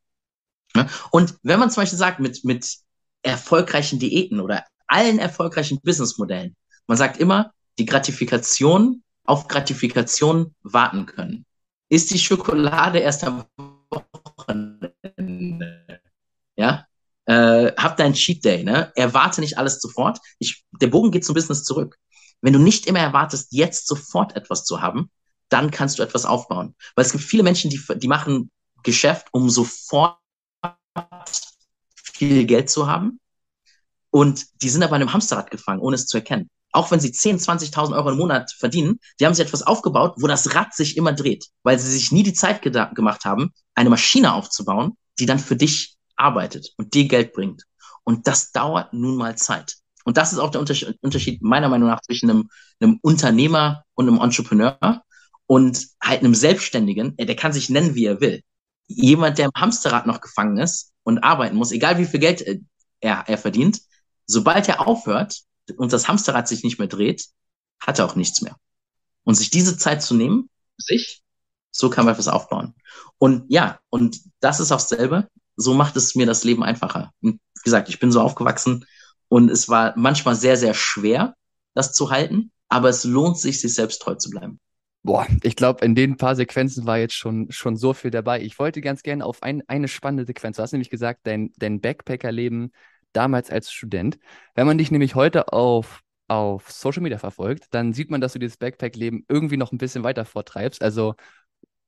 Und 1.11 1.37
wenn 1.43 1.61
man 1.61 1.71
zum 1.71 1.83
Beispiel 1.83 1.99
sagt, 1.99 2.21
mit, 2.21 2.45
mit 2.45 2.77
erfolgreichen 3.23 3.99
Diäten 3.99 4.41
oder 4.41 4.65
allen 4.87 5.19
erfolgreichen 5.19 5.81
Businessmodellen, 5.81 6.57
man 6.87 6.97
sagt 6.97 7.19
immer, 7.19 7.53
die 7.79 7.87
Gratifikation 7.87 9.03
auf 9.31 9.47
Gratifikation 9.47 10.57
warten 10.63 11.07
können. 11.07 11.47
Ist 11.89 12.11
die 12.11 12.19
Schokolade 12.19 12.99
erst 12.99 13.23
am 13.23 13.45
Wochenende? 13.89 14.93
Ja, 16.57 16.87
äh, 17.27 17.73
hab 17.77 17.97
deinen 17.97 18.15
Cheat 18.15 18.45
Day, 18.45 18.65
ne? 18.65 18.93
Erwarte 18.97 19.41
nicht 19.41 19.57
alles 19.57 19.81
sofort. 19.81 20.19
Ich, 20.41 20.65
der 20.73 20.89
Bogen 20.89 21.13
geht 21.13 21.25
zum 21.25 21.37
Business 21.37 21.63
zurück. 21.63 21.97
Wenn 22.41 22.55
du 22.55 22.59
nicht 22.59 22.87
immer 22.87 22.99
erwartest, 22.99 23.53
jetzt 23.53 23.87
sofort 23.87 24.35
etwas 24.35 24.65
zu 24.65 24.83
haben, 24.83 25.13
dann 25.49 25.71
kannst 25.71 26.01
du 26.01 26.03
etwas 26.03 26.25
aufbauen. 26.25 26.75
Weil 26.97 27.05
es 27.05 27.13
gibt 27.13 27.23
viele 27.23 27.45
Menschen, 27.45 27.71
die, 27.71 27.81
die 27.99 28.09
machen 28.09 28.51
Geschäft, 28.83 29.29
um 29.31 29.49
sofort 29.49 30.19
viel 31.95 32.47
Geld 32.47 32.69
zu 32.69 32.89
haben. 32.89 33.21
Und 34.11 34.61
die 34.63 34.71
sind 34.71 34.83
aber 34.83 34.97
in 34.97 35.03
einem 35.03 35.13
Hamsterrad 35.13 35.53
gefangen, 35.53 35.81
ohne 35.81 35.95
es 35.95 36.07
zu 36.07 36.17
erkennen. 36.17 36.51
Auch 36.73 36.91
wenn 36.91 37.01
sie 37.01 37.13
10, 37.13 37.39
20.000 37.39 37.95
Euro 37.95 38.11
im 38.11 38.19
Monat 38.19 38.53
verdienen, 38.53 39.01
die 39.19 39.27
haben 39.27 39.35
sich 39.35 39.45
etwas 39.45 39.63
aufgebaut, 39.63 40.15
wo 40.19 40.27
das 40.27 40.55
Rad 40.55 40.75
sich 40.75 40.97
immer 40.97 41.13
dreht, 41.13 41.47
weil 41.63 41.79
sie 41.79 41.91
sich 41.91 42.13
nie 42.13 42.23
die 42.23 42.33
Zeit 42.33 42.63
gemacht 42.63 43.25
haben, 43.25 43.53
eine 43.75 43.91
Maschine 43.91 44.35
aufzubauen, 44.35 44.97
die 45.19 45.27
dann 45.27 45.39
für 45.39 45.57
dich 45.57 45.97
arbeitet 46.17 46.73
und 46.77 46.95
dir 46.95 47.09
Geld 47.09 47.33
bringt. 47.33 47.65
Und 48.05 48.27
das 48.27 48.53
dauert 48.53 48.93
nun 48.93 49.17
mal 49.17 49.37
Zeit. 49.37 49.77
Und 50.05 50.17
das 50.17 50.33
ist 50.33 50.39
auch 50.39 50.51
der 50.51 50.61
Unterschied 50.61 51.43
meiner 51.43 51.69
Meinung 51.69 51.89
nach 51.89 52.01
zwischen 52.01 52.31
einem, 52.31 52.51
einem 52.81 52.99
Unternehmer 53.03 53.85
und 53.95 54.09
einem 54.09 54.21
Entrepreneur 54.21 55.03
und 55.47 55.87
halt 56.03 56.21
einem 56.21 56.35
Selbstständigen. 56.35 57.17
Der 57.17 57.37
kann 57.37 57.53
sich 57.53 57.69
nennen, 57.69 57.95
wie 57.95 58.07
er 58.07 58.21
will. 58.21 58.43
Jemand, 58.87 59.39
der 59.39 59.47
im 59.47 59.53
Hamsterrad 59.55 60.07
noch 60.07 60.21
gefangen 60.21 60.59
ist 60.59 60.93
und 61.03 61.19
arbeiten 61.19 61.57
muss, 61.57 61.73
egal 61.73 61.99
wie 61.99 62.07
viel 62.07 62.21
Geld 62.21 62.43
äh, 62.43 62.61
er, 63.01 63.25
er 63.27 63.39
verdient, 63.39 63.81
sobald 64.27 64.69
er 64.69 64.87
aufhört 64.87 65.43
und 65.77 65.93
das 65.93 66.09
Hamsterrad 66.09 66.49
sich 66.49 66.63
nicht 66.63 66.79
mehr 66.79 66.89
dreht, 66.89 67.27
hat 67.81 67.99
er 67.99 68.07
auch 68.07 68.17
nichts 68.17 68.43
mehr. 68.43 68.57
Und 69.25 69.35
sich 69.35 69.51
diese 69.51 69.77
Zeit 69.77 70.03
zu 70.03 70.15
nehmen, 70.15 70.49
sich, 70.77 71.23
so 71.71 71.91
kann 71.91 72.05
man 72.05 72.15
etwas 72.15 72.29
aufbauen. 72.29 72.75
Und 73.19 73.45
ja, 73.49 73.81
und 73.91 74.21
das 74.41 74.61
ist 74.61 74.73
auch 74.73 74.81
selber 74.81 75.29
so 75.61 75.75
macht 75.75 75.97
es 75.97 76.15
mir 76.15 76.27
das 76.27 76.45
Leben 76.45 76.65
einfacher. 76.65 77.13
Und 77.21 77.35
wie 77.35 77.63
gesagt, 77.63 77.89
ich 77.89 78.01
bin 78.01 78.11
so 78.11 78.21
aufgewachsen 78.21 78.87
und 79.29 79.51
es 79.51 79.69
war 79.69 79.93
manchmal 79.97 80.35
sehr, 80.35 80.57
sehr 80.57 80.75
schwer, 80.75 81.35
das 81.75 81.93
zu 81.93 82.11
halten, 82.11 82.51
aber 82.69 82.89
es 82.89 83.05
lohnt 83.05 83.39
sich, 83.39 83.61
sich 83.61 83.75
selbst 83.75 84.01
treu 84.01 84.15
zu 84.15 84.31
bleiben. 84.31 84.59
Boah, 85.03 85.27
ich 85.43 85.57
glaube, 85.57 85.85
in 85.85 85.95
den 85.95 86.17
paar 86.17 86.37
Sequenzen 86.37 86.87
war 86.87 86.99
jetzt 86.99 87.15
schon, 87.15 87.51
schon 87.51 87.77
so 87.77 87.95
viel 87.95 88.11
dabei. 88.11 88.43
Ich 88.43 88.59
wollte 88.59 88.81
ganz 88.81 89.03
gerne 89.03 89.25
auf 89.25 89.43
ein, 89.43 89.63
eine 89.67 89.89
spannende 89.89 90.27
Sequenz. 90.27 90.57
Du 90.57 90.63
hast 90.63 90.73
nämlich 90.73 90.91
gesagt, 90.91 91.21
dein, 91.25 91.53
dein 91.57 91.81
Backpacker-Leben 91.81 92.73
damals 93.13 93.51
als 93.51 93.73
Student. 93.73 94.19
Wenn 94.55 94.67
man 94.67 94.79
dich 94.79 94.91
nämlich 94.91 95.15
heute 95.15 95.53
auf, 95.53 96.03
auf 96.29 96.71
Social 96.71 97.03
Media 97.03 97.19
verfolgt, 97.19 97.67
dann 97.71 97.93
sieht 97.93 98.11
man, 98.11 98.21
dass 98.21 98.33
du 98.33 98.39
dieses 98.39 98.57
Backpack-Leben 98.57 99.25
irgendwie 99.29 99.57
noch 99.57 99.73
ein 99.73 99.79
bisschen 99.79 100.05
weiter 100.05 100.25
vortreibst. 100.25 100.83
Also 100.83 101.15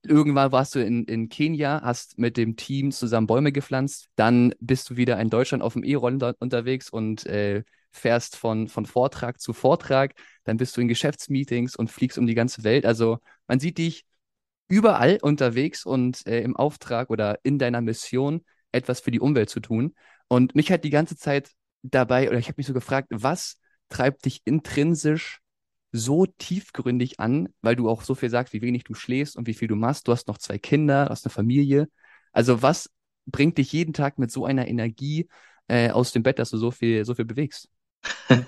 irgendwann 0.03 0.53
warst 0.53 0.75
du 0.75 0.85
in, 0.85 1.05
in 1.05 1.29
Kenia, 1.29 1.81
hast 1.83 2.19
mit 2.19 2.37
dem 2.37 2.57
Team 2.57 2.91
zusammen 2.91 3.27
Bäume 3.27 3.53
gepflanzt, 3.53 4.09
dann 4.17 4.55
bist 4.61 4.91
du 4.91 4.97
wieder 4.97 5.19
in 5.21 5.31
Deutschland 5.31 5.63
auf 5.63 5.75
dem 5.75 5.85
E-Roller 5.85 6.35
unterwegs 6.41 6.91
und 6.91 7.25
äh, 7.27 7.63
fährst 7.93 8.37
von, 8.37 8.69
von 8.69 8.87
Vortrag 8.87 9.41
zu 9.41 9.53
Vortrag, 9.53 10.15
dann 10.45 10.57
bist 10.57 10.77
du 10.77 10.81
in 10.81 10.89
Geschäftsmeetings 10.89 11.77
und 11.77 11.91
fliegst 11.91 12.19
um 12.19 12.27
die 12.27 12.35
ganze 12.35 12.65
Welt. 12.65 12.87
Also 12.87 13.19
man 13.47 13.61
sieht 13.61 13.79
dich 13.79 14.05
überall 14.69 15.19
unterwegs 15.21 15.85
und 15.85 16.27
äh, 16.27 16.41
im 16.41 16.57
Auftrag 16.57 17.11
oder 17.11 17.39
in 17.43 17.59
deiner 17.59 17.81
Mission 17.81 18.43
etwas 18.73 19.01
für 19.01 19.11
die 19.11 19.21
Umwelt 19.21 19.51
zu 19.51 19.61
tun. 19.61 19.95
Und 20.32 20.55
mich 20.55 20.73
hat 20.73 20.82
die 20.82 20.88
ganze 20.88 21.14
Zeit 21.14 21.50
dabei, 21.82 22.31
oder 22.31 22.38
ich 22.38 22.46
habe 22.46 22.55
mich 22.56 22.67
so 22.67 22.73
gefragt, 22.73 23.08
was 23.11 23.58
treibt 23.90 24.25
dich 24.25 24.40
intrinsisch 24.46 25.40
so 25.90 26.25
tiefgründig 26.25 27.20
an, 27.20 27.50
weil 27.61 27.76
du 27.76 27.87
auch 27.90 28.00
so 28.00 28.14
viel 28.14 28.31
sagst, 28.31 28.55
wie 28.55 28.62
wenig 28.62 28.84
du 28.84 28.94
schläfst 28.94 29.37
und 29.37 29.46
wie 29.46 29.52
viel 29.52 29.69
du 29.69 29.76
machst. 29.76 30.08
Du 30.08 30.12
hast 30.12 30.29
noch 30.29 30.38
zwei 30.38 30.56
Kinder, 30.56 31.05
du 31.05 31.11
hast 31.11 31.26
eine 31.26 31.34
Familie. 31.34 31.87
Also 32.32 32.62
was 32.62 32.88
bringt 33.26 33.58
dich 33.58 33.75
jeden 33.75 33.93
Tag 33.93 34.19
mit 34.19 34.32
so 34.32 34.46
einer 34.46 34.69
Energie 34.69 35.29
äh, 35.69 35.90
aus 35.90 36.12
dem 36.12 36.23
Bett, 36.23 36.38
dass 36.38 36.49
du 36.49 36.56
so 36.56 36.70
viel, 36.70 37.05
so 37.05 37.14
viel 37.14 37.26
bewegst? 37.26 37.69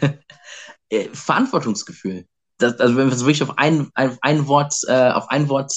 Äh, 0.90 1.08
Verantwortungsgefühl. 1.12 2.26
Das, 2.58 2.78
also 2.78 2.96
wenn 2.96 3.06
man 3.06 3.14
es 3.14 3.24
wirklich 3.24 3.42
auf 3.42 3.58
ein, 3.58 3.90
ein, 3.94 4.16
ein 4.20 4.46
Wort, 4.46 4.74
äh, 4.86 5.10
auf 5.10 5.28
ein 5.28 5.48
Wort 5.48 5.74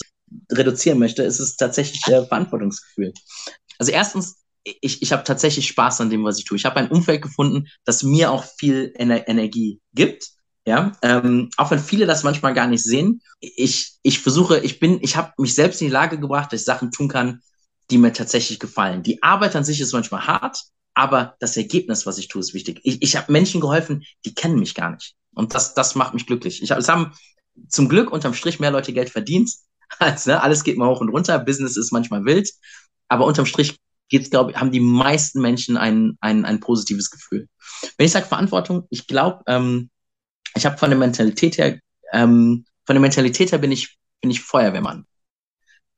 reduzieren 0.51 0.99
möchte, 0.99 1.23
ist 1.23 1.39
es 1.39 1.55
tatsächlich 1.57 2.05
äh, 2.07 2.25
Verantwortungsgefühl. 2.25 3.13
Also 3.79 3.91
erstens, 3.93 4.46
ich, 4.81 5.01
ich 5.01 5.11
habe 5.11 5.23
tatsächlich 5.23 5.67
Spaß 5.67 6.01
an 6.01 6.09
dem, 6.09 6.23
was 6.23 6.39
ich 6.39 6.45
tue. 6.45 6.57
Ich 6.57 6.65
habe 6.65 6.77
ein 6.77 6.89
Umfeld 6.89 7.21
gefunden, 7.21 7.67
das 7.85 8.03
mir 8.03 8.31
auch 8.31 8.43
viel 8.43 8.93
Ener 8.95 9.27
Energie 9.27 9.79
gibt 9.93 10.37
ja, 10.67 10.91
ähm, 11.01 11.49
auch 11.55 11.71
wenn 11.71 11.79
viele 11.79 12.05
das 12.05 12.23
manchmal 12.23 12.53
gar 12.53 12.67
nicht 12.67 12.83
sehen. 12.83 13.21
Ich, 13.39 13.93
ich 14.03 14.19
versuche, 14.19 14.59
ich 14.59 14.81
bin, 14.81 14.99
ich 15.01 15.15
habe 15.15 15.31
mich 15.37 15.55
selbst 15.55 15.81
in 15.81 15.87
die 15.87 15.93
Lage 15.93 16.19
gebracht, 16.19 16.51
dass 16.51 16.59
ich 16.59 16.65
Sachen 16.65 16.91
tun 16.91 17.07
kann, 17.07 17.39
die 17.89 17.97
mir 17.97 18.11
tatsächlich 18.11 18.59
gefallen. 18.59 19.01
Die 19.01 19.23
Arbeit 19.23 19.55
an 19.55 19.63
sich 19.63 19.79
ist 19.79 19.93
manchmal 19.93 20.27
hart, 20.27 20.61
aber 20.93 21.37
das 21.39 21.55
Ergebnis, 21.55 22.05
was 22.05 22.17
ich 22.17 22.27
tue, 22.27 22.41
ist 22.41 22.53
wichtig. 22.53 22.81
Ich, 22.83 23.01
ich 23.01 23.15
habe 23.15 23.31
Menschen 23.31 23.61
geholfen, 23.61 24.03
die 24.25 24.33
kennen 24.33 24.59
mich 24.59 24.75
gar 24.75 24.91
nicht. 24.91 25.15
Und 25.33 25.55
das, 25.55 25.73
das 25.73 25.95
macht 25.95 26.13
mich 26.13 26.25
glücklich. 26.25 26.61
Ich 26.61 26.69
hab, 26.69 26.79
es 26.79 26.89
haben 26.89 27.13
zum 27.69 27.87
Glück 27.87 28.11
unterm 28.11 28.33
Strich 28.33 28.59
mehr 28.59 28.71
Leute 28.71 28.91
Geld 28.91 29.09
verdient. 29.09 29.49
Als, 29.99 30.25
ne, 30.25 30.43
alles 30.43 30.65
geht 30.65 30.77
mal 30.77 30.89
hoch 30.89 30.99
und 30.99 31.07
runter. 31.07 31.39
Business 31.39 31.77
ist 31.77 31.93
manchmal 31.93 32.25
wild. 32.25 32.51
Aber 33.07 33.25
unterm 33.25 33.45
Strich 33.45 33.77
geht's, 34.09 34.29
glaube 34.29 34.51
ich, 34.51 34.57
haben 34.57 34.71
die 34.71 34.79
meisten 34.79 35.41
Menschen 35.41 35.77
ein, 35.77 36.17
ein, 36.21 36.45
ein 36.45 36.59
positives 36.59 37.09
Gefühl. 37.09 37.47
Wenn 37.97 38.05
ich 38.05 38.11
sage 38.11 38.25
Verantwortung, 38.25 38.87
ich 38.89 39.07
glaube, 39.07 39.43
ähm, 39.47 39.89
ich 40.55 40.65
habe 40.65 40.77
von 40.77 40.89
der 40.89 40.99
Mentalität 40.99 41.57
her, 41.57 41.79
ähm, 42.13 42.65
von 42.85 42.95
der 42.95 43.01
Mentalität 43.01 43.51
her 43.51 43.59
bin 43.59 43.71
ich, 43.71 43.97
bin 44.21 44.31
ich 44.31 44.41
Feuerwehrmann. 44.41 45.05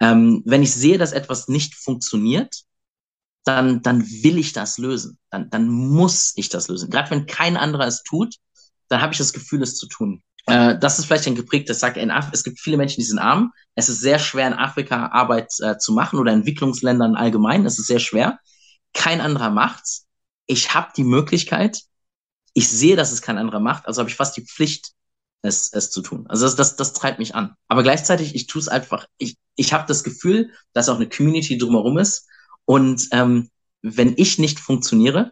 Ähm, 0.01 0.43
wenn 0.45 0.63
ich 0.63 0.73
sehe, 0.73 0.97
dass 0.97 1.11
etwas 1.11 1.47
nicht 1.47 1.75
funktioniert, 1.75 2.63
dann, 3.43 3.81
dann 3.81 4.05
will 4.05 4.37
ich 4.37 4.53
das 4.53 4.77
lösen. 4.77 5.17
Dann, 5.29 5.49
dann 5.49 5.67
muss 5.67 6.33
ich 6.35 6.49
das 6.49 6.67
lösen. 6.67 6.89
Gerade 6.89 7.11
wenn 7.11 7.25
kein 7.25 7.57
anderer 7.57 7.87
es 7.87 8.03
tut, 8.03 8.35
dann 8.89 9.01
habe 9.01 9.13
ich 9.13 9.17
das 9.17 9.33
Gefühl, 9.33 9.61
es 9.61 9.75
zu 9.75 9.87
tun. 9.87 10.23
Äh, 10.49 10.79
das 10.79 10.99
ist 10.99 11.05
vielleicht 11.05 11.27
ein 11.27 11.35
geprägtes 11.35 11.79
Sack. 11.79 11.97
In 11.97 12.11
Af 12.11 12.29
es 12.31 12.43
gibt 12.43 12.59
viele 12.59 12.77
Menschen, 12.77 13.01
die 13.01 13.05
sind 13.05 13.19
arm. 13.19 13.51
Es 13.75 13.89
ist 13.89 14.01
sehr 14.01 14.19
schwer, 14.19 14.47
in 14.47 14.53
Afrika 14.53 15.07
Arbeit 15.07 15.51
äh, 15.59 15.77
zu 15.77 15.93
machen 15.93 16.19
oder 16.19 16.31
in 16.31 16.39
Entwicklungsländern 16.39 17.15
allgemein. 17.15 17.65
Es 17.65 17.79
ist 17.79 17.87
sehr 17.87 17.99
schwer. 17.99 18.39
Kein 18.93 19.21
anderer 19.21 19.49
macht's. 19.49 20.07
Ich 20.47 20.73
habe 20.73 20.89
die 20.95 21.03
Möglichkeit, 21.03 21.81
ich 22.53 22.67
sehe, 22.67 22.95
dass 22.95 23.11
es 23.11 23.21
kein 23.21 23.37
anderer 23.37 23.59
macht, 23.59 23.85
also 23.85 23.99
habe 23.99 24.09
ich 24.09 24.15
fast 24.15 24.35
die 24.35 24.45
Pflicht, 24.45 24.93
es, 25.41 25.71
es 25.71 25.91
zu 25.91 26.01
tun. 26.01 26.25
Also 26.27 26.45
das, 26.45 26.55
das, 26.55 26.75
das 26.75 26.93
treibt 26.93 27.19
mich 27.19 27.35
an. 27.35 27.55
Aber 27.67 27.83
gleichzeitig, 27.83 28.35
ich 28.35 28.47
tue 28.47 28.61
es 28.61 28.67
einfach, 28.67 29.05
ich, 29.17 29.37
ich 29.55 29.73
habe 29.73 29.85
das 29.87 30.03
Gefühl, 30.03 30.51
dass 30.73 30.89
auch 30.89 30.97
eine 30.97 31.07
Community 31.07 31.57
drumherum 31.57 31.97
ist. 31.97 32.27
Und 32.65 33.07
ähm, 33.11 33.49
wenn 33.81 34.13
ich 34.17 34.39
nicht 34.39 34.59
funktioniere, 34.59 35.31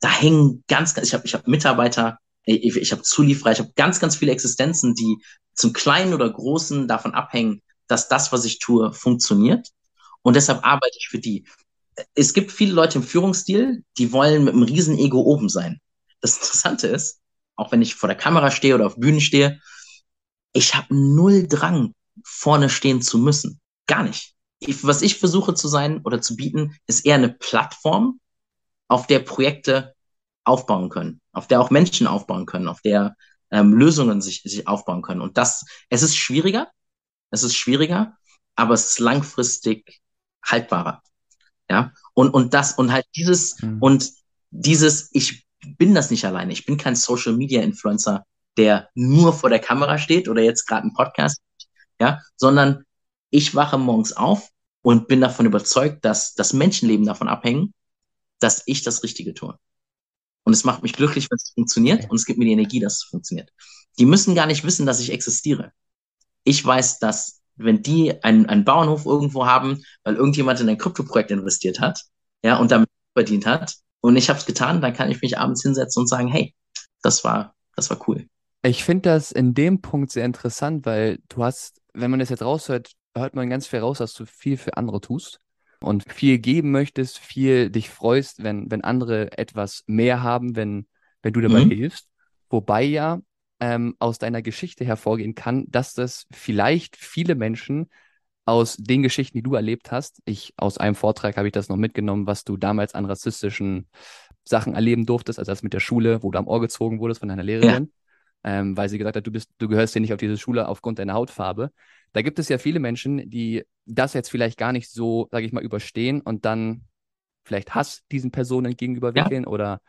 da 0.00 0.10
hängen 0.10 0.64
ganz, 0.68 0.94
ganz 0.94 1.08
ich 1.08 1.14
habe 1.14 1.26
ich 1.26 1.34
hab 1.34 1.46
Mitarbeiter, 1.46 2.18
ich, 2.48 2.76
ich 2.76 2.92
habe 2.92 3.02
Zulieferer, 3.02 3.52
ich 3.52 3.58
habe 3.58 3.72
ganz, 3.76 4.00
ganz 4.00 4.16
viele 4.16 4.32
Existenzen, 4.32 4.94
die 4.94 5.18
zum 5.54 5.72
Kleinen 5.72 6.14
oder 6.14 6.30
Großen 6.30 6.88
davon 6.88 7.14
abhängen, 7.14 7.62
dass 7.86 8.08
das, 8.08 8.32
was 8.32 8.44
ich 8.44 8.58
tue, 8.58 8.92
funktioniert. 8.92 9.68
Und 10.22 10.36
deshalb 10.36 10.64
arbeite 10.64 10.96
ich 10.98 11.08
für 11.08 11.18
die. 11.18 11.44
Es 12.14 12.32
gibt 12.32 12.52
viele 12.52 12.72
Leute 12.72 12.98
im 12.98 13.04
Führungsstil, 13.04 13.84
die 13.98 14.12
wollen 14.12 14.44
mit 14.44 14.54
einem 14.54 14.62
riesen 14.62 14.98
Ego 14.98 15.20
oben 15.20 15.48
sein. 15.48 15.80
Das 16.20 16.36
Interessante 16.36 16.86
ist, 16.86 17.20
auch 17.56 17.72
wenn 17.72 17.82
ich 17.82 17.94
vor 17.94 18.08
der 18.08 18.16
Kamera 18.16 18.50
stehe 18.50 18.74
oder 18.74 18.86
auf 18.86 18.96
Bühnen 18.96 19.20
stehe, 19.20 19.60
ich 20.52 20.74
habe 20.74 20.94
null 20.94 21.46
Drang, 21.48 21.94
vorne 22.24 22.70
stehen 22.70 23.02
zu 23.02 23.18
müssen. 23.18 23.60
Gar 23.86 24.04
nicht. 24.04 24.34
Ich, 24.60 24.84
was 24.84 25.02
ich 25.02 25.18
versuche 25.18 25.54
zu 25.54 25.68
sein 25.68 26.00
oder 26.04 26.20
zu 26.20 26.36
bieten, 26.36 26.76
ist 26.86 27.04
eher 27.04 27.14
eine 27.16 27.30
Plattform, 27.32 28.20
auf 28.88 29.06
der 29.06 29.18
Projekte 29.20 29.94
aufbauen 30.44 30.88
können, 30.88 31.20
auf 31.38 31.46
der 31.46 31.60
auch 31.60 31.70
Menschen 31.70 32.06
aufbauen 32.06 32.46
können, 32.46 32.68
auf 32.68 32.82
der 32.82 33.16
ähm, 33.50 33.72
Lösungen 33.72 34.20
sich, 34.20 34.42
sich 34.42 34.66
aufbauen 34.66 35.02
können. 35.02 35.20
Und 35.20 35.38
das, 35.38 35.64
es 35.88 36.02
ist 36.02 36.16
schwieriger, 36.16 36.68
es 37.30 37.42
ist 37.42 37.56
schwieriger, 37.56 38.16
aber 38.56 38.74
es 38.74 38.86
ist 38.86 38.98
langfristig 38.98 40.00
haltbarer. 40.44 41.02
Ja, 41.70 41.92
und, 42.14 42.30
und 42.30 42.54
das, 42.54 42.72
und 42.72 42.92
halt 42.92 43.06
dieses, 43.14 43.60
mhm. 43.62 43.78
und 43.80 44.10
dieses, 44.50 45.10
ich 45.12 45.46
bin 45.76 45.94
das 45.94 46.10
nicht 46.10 46.24
alleine. 46.24 46.52
Ich 46.52 46.64
bin 46.64 46.76
kein 46.76 46.96
Social 46.96 47.34
Media 47.34 47.62
Influencer, 47.62 48.24
der 48.56 48.88
nur 48.94 49.32
vor 49.32 49.50
der 49.50 49.58
Kamera 49.58 49.98
steht 49.98 50.28
oder 50.28 50.42
jetzt 50.42 50.66
gerade 50.66 50.82
einen 50.82 50.94
Podcast, 50.94 51.40
ja, 52.00 52.20
sondern 52.36 52.84
ich 53.30 53.54
wache 53.54 53.78
morgens 53.78 54.14
auf 54.14 54.48
und 54.82 55.08
bin 55.08 55.20
davon 55.20 55.46
überzeugt, 55.46 56.04
dass 56.04 56.34
das 56.34 56.52
Menschenleben 56.52 57.04
davon 57.04 57.28
abhängen, 57.28 57.74
dass 58.40 58.62
ich 58.66 58.82
das 58.82 59.02
Richtige 59.02 59.34
tue. 59.34 59.58
Und 60.48 60.54
es 60.54 60.64
macht 60.64 60.82
mich 60.82 60.94
glücklich, 60.94 61.30
wenn 61.30 61.36
es 61.36 61.52
funktioniert 61.54 62.08
und 62.08 62.16
es 62.16 62.24
gibt 62.24 62.38
mir 62.38 62.46
die 62.46 62.52
Energie, 62.52 62.80
dass 62.80 62.94
es 62.94 63.02
funktioniert. 63.02 63.50
Die 63.98 64.06
müssen 64.06 64.34
gar 64.34 64.46
nicht 64.46 64.64
wissen, 64.64 64.86
dass 64.86 64.98
ich 64.98 65.12
existiere. 65.12 65.72
Ich 66.42 66.64
weiß, 66.64 67.00
dass 67.00 67.42
wenn 67.56 67.82
die 67.82 68.24
einen, 68.24 68.46
einen 68.46 68.64
Bauernhof 68.64 69.04
irgendwo 69.04 69.44
haben, 69.44 69.82
weil 70.04 70.14
irgendjemand 70.14 70.58
in 70.60 70.70
ein 70.70 70.78
Kryptoprojekt 70.78 71.30
investiert 71.30 71.80
hat, 71.80 72.02
ja, 72.42 72.56
und 72.56 72.70
damit 72.70 72.88
verdient 73.12 73.44
hat, 73.44 73.74
und 74.00 74.16
ich 74.16 74.30
habe 74.30 74.38
es 74.38 74.46
getan, 74.46 74.80
dann 74.80 74.94
kann 74.94 75.10
ich 75.10 75.20
mich 75.20 75.36
abends 75.36 75.62
hinsetzen 75.62 76.00
und 76.00 76.06
sagen, 76.06 76.28
hey, 76.28 76.54
das 77.02 77.24
war, 77.24 77.54
das 77.76 77.90
war 77.90 78.08
cool. 78.08 78.26
Ich 78.62 78.84
finde 78.84 79.10
das 79.10 79.32
in 79.32 79.52
dem 79.52 79.82
Punkt 79.82 80.10
sehr 80.12 80.24
interessant, 80.24 80.86
weil 80.86 81.18
du 81.28 81.44
hast, 81.44 81.82
wenn 81.92 82.10
man 82.10 82.20
das 82.20 82.30
jetzt 82.30 82.42
raushört, 82.42 82.92
hört 83.14 83.34
man 83.34 83.50
ganz 83.50 83.66
viel 83.66 83.80
raus, 83.80 83.98
dass 83.98 84.14
du 84.14 84.24
viel 84.24 84.56
für 84.56 84.78
andere 84.78 85.02
tust 85.02 85.40
und 85.80 86.04
viel 86.12 86.38
geben 86.38 86.70
möchtest, 86.70 87.18
viel 87.18 87.70
dich 87.70 87.90
freust, 87.90 88.42
wenn, 88.42 88.70
wenn 88.70 88.82
andere 88.82 89.36
etwas 89.38 89.84
mehr 89.86 90.22
haben, 90.22 90.56
wenn, 90.56 90.86
wenn 91.22 91.32
du 91.32 91.40
dabei 91.40 91.64
mhm. 91.64 91.70
hilfst. 91.70 92.08
Wobei 92.50 92.82
ja 92.82 93.20
ähm, 93.60 93.94
aus 93.98 94.18
deiner 94.18 94.42
Geschichte 94.42 94.84
hervorgehen 94.84 95.34
kann, 95.34 95.66
dass 95.68 95.94
das 95.94 96.26
vielleicht 96.30 96.96
viele 96.96 97.34
Menschen 97.34 97.88
aus 98.44 98.76
den 98.76 99.02
Geschichten, 99.02 99.36
die 99.36 99.42
du 99.42 99.54
erlebt 99.54 99.92
hast, 99.92 100.22
ich 100.24 100.54
aus 100.56 100.78
einem 100.78 100.94
Vortrag 100.94 101.36
habe 101.36 101.48
ich 101.48 101.52
das 101.52 101.68
noch 101.68 101.76
mitgenommen, 101.76 102.26
was 102.26 102.44
du 102.44 102.56
damals 102.56 102.94
an 102.94 103.04
rassistischen 103.04 103.88
Sachen 104.42 104.74
erleben 104.74 105.04
durftest, 105.04 105.38
also 105.38 105.52
das 105.52 105.62
mit 105.62 105.74
der 105.74 105.80
Schule, 105.80 106.22
wo 106.22 106.30
du 106.30 106.38
am 106.38 106.46
Ohr 106.48 106.60
gezogen 106.60 106.98
wurdest 106.98 107.20
von 107.20 107.28
deiner 107.28 107.42
Lehrerin, 107.42 107.92
ja. 108.44 108.60
ähm, 108.60 108.76
weil 108.76 108.88
sie 108.88 108.96
gesagt 108.96 109.16
hat, 109.16 109.26
du 109.26 109.30
bist, 109.30 109.50
du 109.58 109.68
gehörst 109.68 109.92
hier 109.92 110.00
nicht 110.00 110.14
auf 110.14 110.18
diese 110.18 110.38
Schule 110.38 110.66
aufgrund 110.66 110.98
deiner 110.98 111.12
Hautfarbe. 111.12 111.70
Da 112.12 112.22
gibt 112.22 112.38
es 112.38 112.48
ja 112.48 112.58
viele 112.58 112.80
Menschen, 112.80 113.28
die 113.30 113.64
das 113.86 114.14
jetzt 114.14 114.30
vielleicht 114.30 114.58
gar 114.58 114.72
nicht 114.72 114.90
so, 114.90 115.28
sage 115.30 115.46
ich 115.46 115.52
mal, 115.52 115.62
überstehen 115.62 116.20
und 116.20 116.44
dann 116.44 116.84
vielleicht 117.44 117.74
Hass 117.74 118.02
diesen 118.12 118.30
Personen 118.30 118.76
gegenüberwickeln 118.76 119.44
ja. 119.44 119.48
oder 119.48 119.80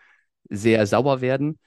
sehr 0.49 0.85
sauer 0.88 1.21
werden. 1.21 1.59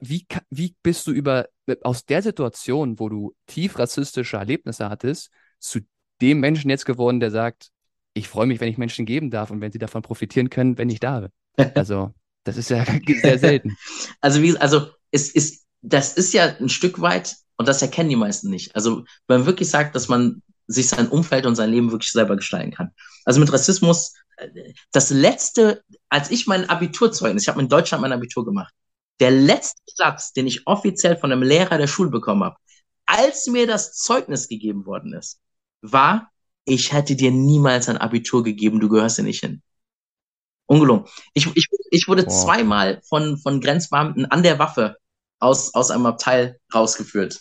Wie, 0.00 0.26
wie 0.50 0.74
bist 0.82 1.06
du 1.06 1.12
über 1.12 1.48
aus 1.82 2.04
der 2.04 2.22
Situation, 2.22 2.98
wo 2.98 3.08
du 3.08 3.34
tief 3.46 3.78
rassistische 3.78 4.36
Erlebnisse 4.36 4.88
hattest, 4.88 5.30
zu 5.58 5.80
dem 6.20 6.40
Menschen 6.40 6.70
jetzt 6.70 6.86
geworden, 6.86 7.20
der 7.20 7.30
sagt, 7.30 7.70
ich 8.14 8.28
freue 8.28 8.46
mich, 8.46 8.60
wenn 8.60 8.68
ich 8.68 8.78
Menschen 8.78 9.06
geben 9.06 9.30
darf 9.30 9.50
und 9.50 9.60
wenn 9.60 9.72
sie 9.72 9.78
davon 9.78 10.02
profitieren 10.02 10.50
können, 10.50 10.78
wenn 10.78 10.90
ich 10.90 11.00
da 11.00 11.20
bin. 11.20 11.30
Also, 11.74 12.12
das 12.44 12.56
ist 12.56 12.70
ja 12.70 12.84
sehr 13.20 13.38
selten. 13.38 13.76
Also, 14.20 14.42
wie, 14.42 14.56
also, 14.56 14.88
es 15.10 15.30
ist, 15.30 15.61
das 15.82 16.14
ist 16.14 16.32
ja 16.32 16.56
ein 16.58 16.68
Stück 16.68 17.00
weit 17.00 17.36
und 17.56 17.68
das 17.68 17.82
erkennen 17.82 18.08
die 18.08 18.16
meisten 18.16 18.50
nicht. 18.50 18.74
Also, 18.74 19.04
wenn 19.26 19.40
man 19.40 19.46
wirklich 19.46 19.68
sagt, 19.68 19.94
dass 19.94 20.08
man 20.08 20.42
sich 20.66 20.88
sein 20.88 21.08
Umfeld 21.08 21.46
und 21.46 21.56
sein 21.56 21.70
Leben 21.70 21.90
wirklich 21.90 22.12
selber 22.12 22.36
gestalten 22.36 22.72
kann. 22.72 22.92
Also 23.24 23.40
mit 23.40 23.52
Rassismus, 23.52 24.14
das 24.92 25.10
letzte, 25.10 25.84
als 26.08 26.30
ich 26.30 26.46
mein 26.46 26.68
Abiturzeugnis, 26.68 27.42
ich 27.42 27.48
habe 27.48 27.60
in 27.60 27.68
Deutschland 27.68 28.02
mein 28.02 28.12
Abitur 28.12 28.44
gemacht, 28.44 28.72
der 29.20 29.30
letzte 29.30 29.82
Satz, 29.94 30.32
den 30.32 30.46
ich 30.46 30.66
offiziell 30.66 31.16
von 31.16 31.30
einem 31.30 31.42
Lehrer 31.42 31.78
der 31.78 31.86
Schule 31.86 32.10
bekommen 32.10 32.44
habe, 32.44 32.56
als 33.06 33.46
mir 33.46 33.66
das 33.66 33.94
Zeugnis 33.94 34.48
gegeben 34.48 34.86
worden 34.86 35.12
ist, 35.12 35.40
war, 35.82 36.30
ich 36.64 36.92
hätte 36.92 37.16
dir 37.16 37.30
niemals 37.30 37.88
ein 37.88 37.98
Abitur 37.98 38.42
gegeben, 38.42 38.80
du 38.80 38.88
gehörst 38.88 39.16
hier 39.16 39.24
nicht 39.24 39.40
hin. 39.40 39.62
Ungelungen. 40.66 41.04
Ich, 41.34 41.46
ich, 41.54 41.68
ich 41.90 42.08
wurde 42.08 42.24
wow. 42.24 42.44
zweimal 42.44 43.02
von, 43.08 43.36
von 43.36 43.60
Grenzbeamten 43.60 44.26
an 44.26 44.42
der 44.42 44.58
Waffe 44.58 44.96
aus, 45.42 45.74
aus 45.74 45.90
einem 45.90 46.06
Abteil 46.06 46.58
rausgeführt 46.74 47.40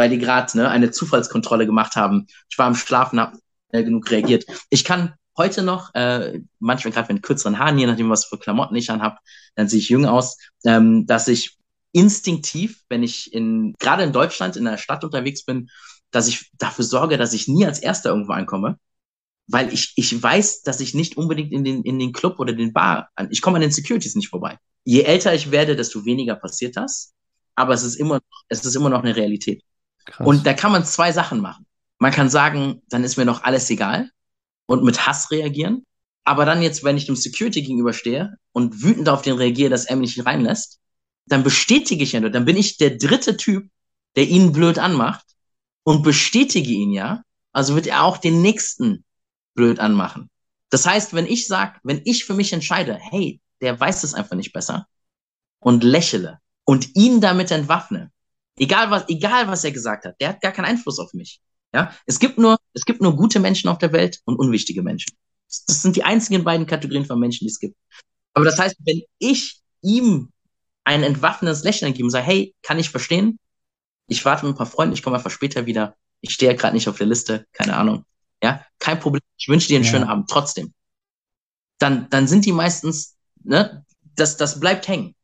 weil 0.00 0.08
die 0.08 0.18
gerade 0.18 0.56
ne, 0.56 0.70
eine 0.70 0.90
Zufallskontrolle 0.90 1.66
gemacht 1.66 1.94
haben. 1.94 2.26
Ich 2.48 2.56
war 2.56 2.64
am 2.64 2.74
Schlafen, 2.74 3.20
habe 3.20 3.38
äh, 3.68 3.84
genug 3.84 4.10
reagiert. 4.10 4.46
Ich 4.70 4.82
kann 4.82 5.12
heute 5.36 5.62
noch, 5.62 5.94
äh, 5.94 6.40
manchmal 6.58 6.92
gerade 6.94 7.12
mit 7.12 7.22
kürzeren 7.22 7.58
Haaren, 7.58 7.78
je 7.78 7.84
nachdem, 7.86 8.08
was 8.08 8.24
für 8.24 8.38
Klamotten 8.38 8.74
ich 8.76 8.90
anhab, 8.90 9.18
dann 9.56 9.68
sehe 9.68 9.78
ich 9.78 9.90
jung 9.90 10.06
aus, 10.06 10.38
ähm, 10.64 11.04
dass 11.06 11.28
ich 11.28 11.58
instinktiv, 11.92 12.80
wenn 12.88 13.02
ich 13.02 13.34
in 13.34 13.74
gerade 13.78 14.02
in 14.02 14.14
Deutschland 14.14 14.56
in 14.56 14.66
einer 14.66 14.78
Stadt 14.78 15.04
unterwegs 15.04 15.44
bin, 15.44 15.68
dass 16.10 16.28
ich 16.28 16.50
dafür 16.56 16.86
sorge, 16.86 17.18
dass 17.18 17.34
ich 17.34 17.46
nie 17.46 17.66
als 17.66 17.78
Erster 17.78 18.08
irgendwo 18.08 18.32
ankomme, 18.32 18.78
weil 19.48 19.70
ich 19.70 19.92
ich 19.96 20.22
weiß, 20.22 20.62
dass 20.62 20.80
ich 20.80 20.94
nicht 20.94 21.18
unbedingt 21.18 21.52
in 21.52 21.62
den 21.62 21.82
in 21.82 21.98
den 21.98 22.14
Club 22.14 22.38
oder 22.38 22.54
den 22.54 22.72
Bar, 22.72 23.10
ich 23.28 23.42
komme 23.42 23.56
an 23.56 23.62
den 23.62 23.70
Securities 23.70 24.14
nicht 24.14 24.28
vorbei. 24.30 24.56
Je 24.84 25.02
älter 25.02 25.34
ich 25.34 25.50
werde, 25.50 25.76
desto 25.76 26.06
weniger 26.06 26.36
passiert 26.36 26.78
das, 26.78 27.12
aber 27.60 27.74
es 27.74 27.82
ist 27.82 27.96
immer 27.96 28.20
es 28.48 28.64
ist 28.64 28.74
immer 28.74 28.90
noch 28.90 29.02
eine 29.02 29.14
Realität. 29.14 29.62
Krass. 30.04 30.26
Und 30.26 30.46
da 30.46 30.54
kann 30.54 30.72
man 30.72 30.84
zwei 30.84 31.12
Sachen 31.12 31.40
machen. 31.40 31.66
Man 31.98 32.12
kann 32.12 32.30
sagen, 32.30 32.82
dann 32.88 33.04
ist 33.04 33.16
mir 33.16 33.24
noch 33.24 33.44
alles 33.44 33.68
egal 33.70 34.10
und 34.66 34.82
mit 34.82 35.06
Hass 35.06 35.30
reagieren. 35.30 35.84
Aber 36.24 36.44
dann 36.44 36.62
jetzt, 36.62 36.84
wenn 36.84 36.96
ich 36.96 37.06
dem 37.06 37.16
Security 37.16 37.62
gegenüberstehe 37.62 38.36
und 38.52 38.82
wütend 38.82 39.08
auf 39.08 39.22
den 39.22 39.36
reagiere, 39.36 39.70
dass 39.70 39.84
er 39.84 39.96
mich 39.96 40.16
nicht 40.16 40.26
reinlässt, 40.26 40.78
dann 41.26 41.42
bestätige 41.42 42.02
ich 42.02 42.12
ja 42.12 42.20
nur, 42.20 42.30
dann 42.30 42.44
bin 42.44 42.56
ich 42.56 42.76
der 42.76 42.96
dritte 42.96 43.36
Typ, 43.36 43.68
der 44.16 44.28
ihn 44.28 44.52
blöd 44.52 44.78
anmacht 44.78 45.24
und 45.82 46.02
bestätige 46.02 46.70
ihn 46.70 46.92
ja. 46.92 47.22
Also 47.52 47.74
wird 47.74 47.86
er 47.86 48.04
auch 48.04 48.18
den 48.18 48.42
nächsten 48.42 49.04
blöd 49.54 49.78
anmachen. 49.78 50.30
Das 50.70 50.86
heißt, 50.86 51.14
wenn 51.14 51.26
ich 51.26 51.46
sage, 51.46 51.78
wenn 51.82 52.00
ich 52.04 52.24
für 52.24 52.34
mich 52.34 52.52
entscheide, 52.52 52.96
hey, 53.00 53.40
der 53.60 53.78
weiß 53.78 54.04
es 54.04 54.14
einfach 54.14 54.36
nicht 54.36 54.52
besser 54.52 54.86
und 55.58 55.84
lächele 55.84 56.38
und 56.70 56.94
ihn 56.94 57.20
damit 57.20 57.50
entwaffne, 57.50 58.10
Egal 58.60 58.90
was, 58.90 59.08
egal 59.08 59.48
was 59.48 59.64
er 59.64 59.72
gesagt 59.72 60.04
hat, 60.04 60.20
der 60.20 60.28
hat 60.28 60.42
gar 60.42 60.52
keinen 60.52 60.66
Einfluss 60.66 60.98
auf 60.98 61.14
mich. 61.14 61.40
Ja, 61.72 61.94
es 62.04 62.18
gibt 62.18 62.36
nur, 62.36 62.58
es 62.74 62.84
gibt 62.84 63.00
nur 63.00 63.16
gute 63.16 63.40
Menschen 63.40 63.70
auf 63.70 63.78
der 63.78 63.92
Welt 63.92 64.20
und 64.26 64.38
unwichtige 64.38 64.82
Menschen. 64.82 65.16
Das 65.46 65.80
sind 65.80 65.96
die 65.96 66.04
einzigen 66.04 66.44
beiden 66.44 66.66
Kategorien 66.66 67.06
von 67.06 67.18
Menschen, 67.18 67.46
die 67.46 67.50
es 67.50 67.58
gibt. 67.58 67.74
Aber 68.34 68.44
das 68.44 68.58
heißt, 68.58 68.76
wenn 68.84 69.00
ich 69.18 69.62
ihm 69.80 70.30
ein 70.84 71.02
entwaffnendes 71.02 71.64
Lächeln 71.64 71.94
gebe 71.94 72.04
und 72.04 72.10
sage, 72.10 72.26
hey, 72.26 72.54
kann 72.60 72.78
ich 72.78 72.90
verstehen? 72.90 73.38
Ich 74.08 74.26
warte 74.26 74.44
mit 74.44 74.54
ein 74.54 74.58
paar 74.58 74.66
Freunden, 74.66 74.92
ich 74.92 75.02
komme 75.02 75.16
einfach 75.16 75.30
später 75.30 75.64
wieder. 75.64 75.96
Ich 76.20 76.32
stehe 76.32 76.50
ja 76.50 76.56
gerade 76.56 76.74
nicht 76.74 76.88
auf 76.88 76.98
der 76.98 77.06
Liste, 77.06 77.46
keine 77.52 77.76
Ahnung. 77.76 78.04
Ja, 78.42 78.66
kein 78.78 79.00
Problem. 79.00 79.22
Ich 79.38 79.48
wünsche 79.48 79.68
dir 79.68 79.76
einen 79.76 79.86
ja. 79.86 79.90
schönen 79.90 80.08
Abend 80.08 80.28
trotzdem. 80.28 80.74
Dann, 81.78 82.10
dann 82.10 82.28
sind 82.28 82.44
die 82.44 82.52
meistens, 82.52 83.16
ne, 83.42 83.86
das, 84.16 84.36
das 84.36 84.60
bleibt 84.60 84.86
hängen. 84.86 85.14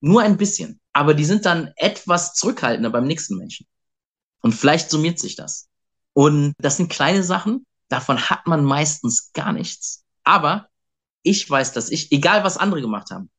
Nur 0.00 0.22
ein 0.22 0.36
bisschen 0.38 0.79
aber 0.92 1.14
die 1.14 1.24
sind 1.24 1.46
dann 1.46 1.72
etwas 1.76 2.34
zurückhaltender 2.34 2.90
beim 2.90 3.06
nächsten 3.06 3.36
Menschen. 3.36 3.66
Und 4.40 4.52
vielleicht 4.52 4.90
summiert 4.90 5.18
sich 5.18 5.36
das. 5.36 5.68
Und 6.12 6.54
das 6.58 6.76
sind 6.76 6.90
kleine 6.90 7.22
Sachen, 7.22 7.66
davon 7.88 8.18
hat 8.30 8.46
man 8.46 8.64
meistens 8.64 9.32
gar 9.32 9.52
nichts. 9.52 10.04
Aber 10.24 10.68
ich 11.22 11.48
weiß, 11.48 11.72
dass 11.72 11.90
ich, 11.90 12.10
egal 12.12 12.44
was 12.44 12.56
andere 12.56 12.80
gemacht 12.80 13.10
haben, 13.10 13.30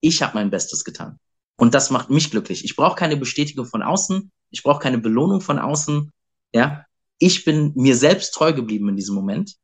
ich 0.00 0.22
habe 0.22 0.34
mein 0.34 0.50
Bestes 0.50 0.84
getan. 0.84 1.18
Und 1.56 1.74
das 1.74 1.90
macht 1.90 2.10
mich 2.10 2.30
glücklich. 2.30 2.64
Ich 2.64 2.76
brauche 2.76 2.96
keine 2.96 3.16
Bestätigung 3.16 3.66
von 3.66 3.82
außen, 3.82 4.30
ich 4.50 4.62
brauche 4.62 4.80
keine 4.80 4.98
Belohnung 4.98 5.40
von 5.40 5.58
außen. 5.58 6.10
Ja, 6.54 6.86
ich 7.18 7.44
bin 7.44 7.72
mir 7.76 7.96
selbst 7.96 8.32
treu 8.32 8.52
geblieben 8.52 8.88
in 8.88 8.96
diesem 8.96 9.14
Moment. 9.14 9.56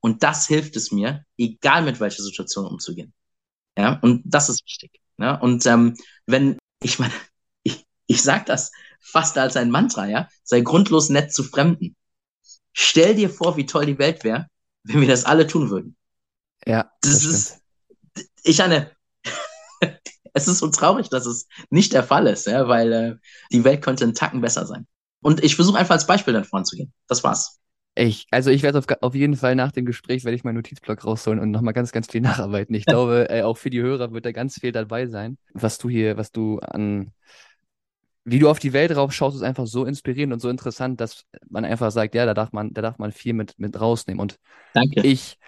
Und 0.00 0.22
das 0.22 0.46
hilft 0.46 0.76
es 0.76 0.90
mir, 0.90 1.24
egal 1.36 1.82
mit 1.82 2.00
welcher 2.00 2.22
Situation 2.22 2.66
umzugehen. 2.66 3.12
Ja, 3.78 3.98
und 4.00 4.22
das 4.24 4.48
ist 4.48 4.64
wichtig. 4.64 5.00
Ja, 5.18 5.36
und 5.36 5.64
ähm, 5.66 5.96
wenn 6.26 6.58
ich 6.82 6.98
meine, 6.98 7.12
ich, 7.62 7.86
ich 8.06 8.22
sag 8.22 8.46
das 8.46 8.72
fast 9.00 9.36
als 9.38 9.56
ein 9.56 9.70
Mantra, 9.70 10.06
ja, 10.06 10.28
sei 10.44 10.60
grundlos 10.60 11.08
nett 11.08 11.32
zu 11.32 11.42
Fremden. 11.42 11.96
Stell 12.72 13.14
dir 13.14 13.30
vor, 13.30 13.56
wie 13.56 13.66
toll 13.66 13.86
die 13.86 13.98
Welt 13.98 14.24
wäre, 14.24 14.46
wenn 14.84 15.00
wir 15.00 15.08
das 15.08 15.24
alle 15.24 15.46
tun 15.46 15.70
würden. 15.70 15.96
Ja. 16.66 16.90
Das, 17.02 17.12
das 17.12 17.24
ist, 17.24 17.60
ich 18.44 18.58
meine, 18.58 18.90
es 20.32 20.48
ist 20.48 20.58
so 20.58 20.68
traurig, 20.68 21.08
dass 21.08 21.26
es 21.26 21.46
nicht 21.70 21.92
der 21.92 22.04
Fall 22.04 22.26
ist, 22.26 22.46
ja, 22.46 22.68
weil 22.68 22.92
äh, 22.92 23.16
die 23.50 23.64
Welt 23.64 23.82
könnte 23.82 24.04
einen 24.04 24.14
Tacken 24.14 24.40
besser 24.40 24.66
sein. 24.66 24.86
Und 25.20 25.44
ich 25.44 25.54
versuche 25.54 25.78
einfach 25.78 25.94
als 25.94 26.06
Beispiel 26.06 26.34
dann 26.34 26.44
voranzugehen. 26.44 26.92
Das 27.06 27.22
war's. 27.22 27.60
Ich, 27.94 28.26
also 28.30 28.50
ich 28.50 28.62
werde 28.62 28.78
auf, 28.78 28.86
auf 29.02 29.14
jeden 29.14 29.36
Fall 29.36 29.54
nach 29.54 29.70
dem 29.70 29.84
Gespräch 29.84 30.24
werde 30.24 30.34
ich 30.34 30.44
meinen 30.44 30.54
Notizblock 30.56 31.04
rausholen 31.04 31.38
und 31.38 31.50
nochmal 31.50 31.74
ganz, 31.74 31.92
ganz 31.92 32.10
viel 32.10 32.22
nacharbeiten. 32.22 32.74
Ich 32.74 32.86
glaube, 32.86 33.28
äh, 33.28 33.42
auch 33.42 33.58
für 33.58 33.70
die 33.70 33.82
Hörer 33.82 34.12
wird 34.12 34.24
da 34.24 34.32
ganz 34.32 34.58
viel 34.60 34.72
dabei 34.72 35.06
sein. 35.06 35.36
Was 35.52 35.78
du 35.78 35.90
hier, 35.90 36.16
was 36.16 36.32
du 36.32 36.58
an, 36.60 37.12
wie 38.24 38.38
du 38.38 38.48
auf 38.48 38.58
die 38.58 38.72
Welt 38.72 38.92
drauf 38.92 39.12
schaust, 39.12 39.36
ist 39.36 39.42
einfach 39.42 39.66
so 39.66 39.84
inspirierend 39.84 40.32
und 40.32 40.40
so 40.40 40.48
interessant, 40.48 41.00
dass 41.00 41.26
man 41.50 41.64
einfach 41.64 41.90
sagt, 41.90 42.14
ja, 42.14 42.24
da 42.24 42.32
darf 42.32 42.52
man, 42.52 42.72
da 42.72 42.80
darf 42.80 42.98
man 42.98 43.12
viel 43.12 43.34
mit, 43.34 43.58
mit 43.58 43.78
rausnehmen. 43.78 44.20
Und 44.20 44.38
Danke. 44.72 45.02
ich 45.02 45.38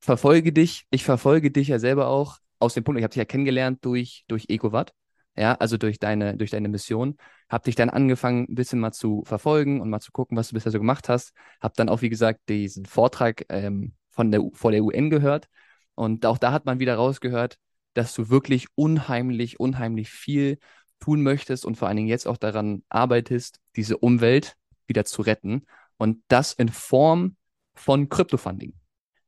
verfolge 0.00 0.52
dich, 0.52 0.86
ich 0.90 1.04
verfolge 1.04 1.50
dich 1.50 1.68
ja 1.68 1.78
selber 1.78 2.08
auch 2.08 2.38
aus 2.58 2.74
dem 2.74 2.84
Punkt, 2.84 2.98
ich 2.98 3.04
habe 3.04 3.12
dich 3.12 3.18
ja 3.18 3.24
kennengelernt 3.24 3.84
durch, 3.84 4.24
durch 4.28 4.46
EcoWatt, 4.48 4.92
ja, 5.36 5.54
also 5.54 5.76
durch 5.76 5.98
deine, 5.98 6.36
durch 6.36 6.50
deine 6.50 6.68
Mission, 6.68 7.16
habe 7.48 7.64
dich 7.64 7.74
dann 7.74 7.90
angefangen, 7.90 8.46
ein 8.48 8.54
bisschen 8.54 8.80
mal 8.80 8.92
zu 8.92 9.22
verfolgen 9.24 9.80
und 9.80 9.90
mal 9.90 10.00
zu 10.00 10.12
gucken, 10.12 10.36
was 10.36 10.48
du 10.48 10.54
bisher 10.54 10.72
so 10.72 10.78
gemacht 10.78 11.08
hast, 11.08 11.32
habe 11.60 11.74
dann 11.76 11.88
auch, 11.88 12.02
wie 12.02 12.08
gesagt, 12.08 12.48
diesen 12.48 12.86
Vortrag 12.86 13.44
ähm, 13.48 13.94
von 14.10 14.30
der, 14.30 14.42
vor 14.52 14.72
der 14.72 14.82
UN 14.82 15.10
gehört 15.10 15.48
und 15.94 16.26
auch 16.26 16.38
da 16.38 16.52
hat 16.52 16.64
man 16.66 16.78
wieder 16.78 16.96
rausgehört, 16.96 17.58
dass 17.94 18.14
du 18.14 18.28
wirklich 18.28 18.66
unheimlich, 18.74 19.60
unheimlich 19.60 20.10
viel 20.10 20.58
tun 21.00 21.22
möchtest 21.22 21.64
und 21.64 21.76
vor 21.76 21.88
allen 21.88 21.96
Dingen 21.96 22.08
jetzt 22.08 22.26
auch 22.26 22.36
daran 22.36 22.82
arbeitest, 22.88 23.60
diese 23.76 23.98
Umwelt 23.98 24.56
wieder 24.86 25.04
zu 25.04 25.22
retten 25.22 25.66
und 25.98 26.22
das 26.28 26.52
in 26.52 26.68
Form 26.68 27.36
von 27.74 28.08
Kryptofunding. 28.08 28.74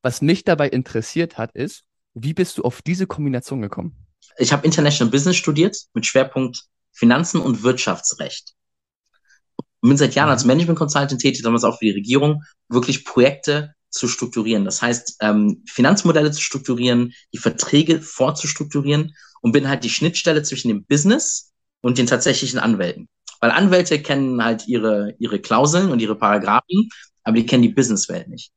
Was 0.02 0.22
mich 0.22 0.44
dabei 0.44 0.68
interessiert 0.68 1.38
hat, 1.38 1.52
ist, 1.52 1.84
wie 2.14 2.34
bist 2.34 2.58
du 2.58 2.62
auf 2.62 2.82
diese 2.82 3.06
Kombination 3.06 3.62
gekommen? 3.62 4.07
Ich 4.38 4.52
habe 4.52 4.64
International 4.64 5.10
Business 5.10 5.36
studiert 5.36 5.76
mit 5.94 6.06
Schwerpunkt 6.06 6.64
Finanzen 6.92 7.40
und 7.40 7.62
Wirtschaftsrecht. 7.62 8.54
Ich 9.58 9.88
bin 9.88 9.96
seit 9.96 10.14
Jahren 10.14 10.30
als 10.30 10.44
mhm. 10.44 10.48
Management 10.48 10.78
Consultant 10.78 11.20
tätig, 11.20 11.42
damals 11.42 11.64
auch 11.64 11.78
für 11.78 11.86
die 11.86 11.92
Regierung, 11.92 12.42
wirklich 12.68 13.04
Projekte 13.04 13.74
zu 13.90 14.08
strukturieren. 14.08 14.64
Das 14.64 14.82
heißt, 14.82 15.16
ähm, 15.20 15.62
Finanzmodelle 15.66 16.30
zu 16.32 16.42
strukturieren, 16.42 17.14
die 17.32 17.38
Verträge 17.38 18.02
vorzustrukturieren 18.02 19.14
und 19.40 19.52
bin 19.52 19.68
halt 19.68 19.84
die 19.84 19.90
Schnittstelle 19.90 20.42
zwischen 20.42 20.68
dem 20.68 20.84
Business 20.84 21.52
und 21.80 21.98
den 21.98 22.06
tatsächlichen 22.06 22.58
Anwälten. 22.58 23.08
Weil 23.40 23.52
Anwälte 23.52 24.02
kennen 24.02 24.42
halt 24.42 24.66
ihre, 24.66 25.14
ihre 25.18 25.38
Klauseln 25.38 25.90
und 25.90 26.00
ihre 26.00 26.16
Paragraphen, 26.16 26.88
aber 27.22 27.36
die 27.36 27.46
kennen 27.46 27.62
die 27.62 27.68
Businesswelt 27.68 28.28
nicht. 28.28 28.50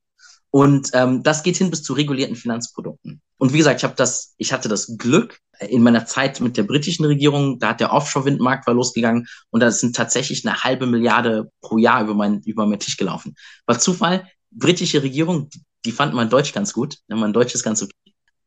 Und 0.51 0.89
ähm, 0.93 1.24
das 1.24 1.43
geht 1.43 1.55
hin 1.55 1.70
bis 1.70 1.81
zu 1.81 1.93
regulierten 1.93 2.36
Finanzprodukten. 2.36 3.22
Und 3.38 3.53
wie 3.53 3.58
gesagt, 3.58 3.79
ich 3.79 3.84
habe 3.86 3.96
das, 3.96 4.36
ich 4.38 4.51
hatte 4.51 4.67
das 4.67 4.98
Glück 4.98 5.39
in 5.60 5.81
meiner 5.81 6.05
Zeit 6.05 6.41
mit 6.41 6.58
der 6.58 6.63
britischen 6.63 7.05
Regierung, 7.05 7.58
da 7.60 7.70
hat 7.70 7.79
der 7.79 7.93
Offshore-Windmarkt 7.93 8.67
war 8.67 8.74
losgegangen 8.74 9.27
und 9.50 9.62
da 9.62 9.72
sind 9.72 9.96
tatsächlich 9.96 10.46
eine 10.46 10.63
halbe 10.63 10.88
Milliarde 10.88 11.51
pro 11.62 11.77
Jahr 11.77 12.03
über 12.03 12.13
mein 12.13 12.41
über 12.41 12.65
meinen 12.65 12.79
Tisch 12.79 12.98
gelaufen. 12.98 13.36
War 13.65 13.79
Zufall, 13.79 14.27
britische 14.51 15.01
Regierung, 15.01 15.50
die 15.86 15.91
fand 15.91 16.13
mein 16.13 16.29
Deutsch 16.29 16.53
ganz 16.53 16.74
gut, 16.74 16.98
mein 17.08 17.34
Deutsch 17.34 17.55
ist 17.55 17.63
ganz 17.63 17.81
okay. 17.81 17.96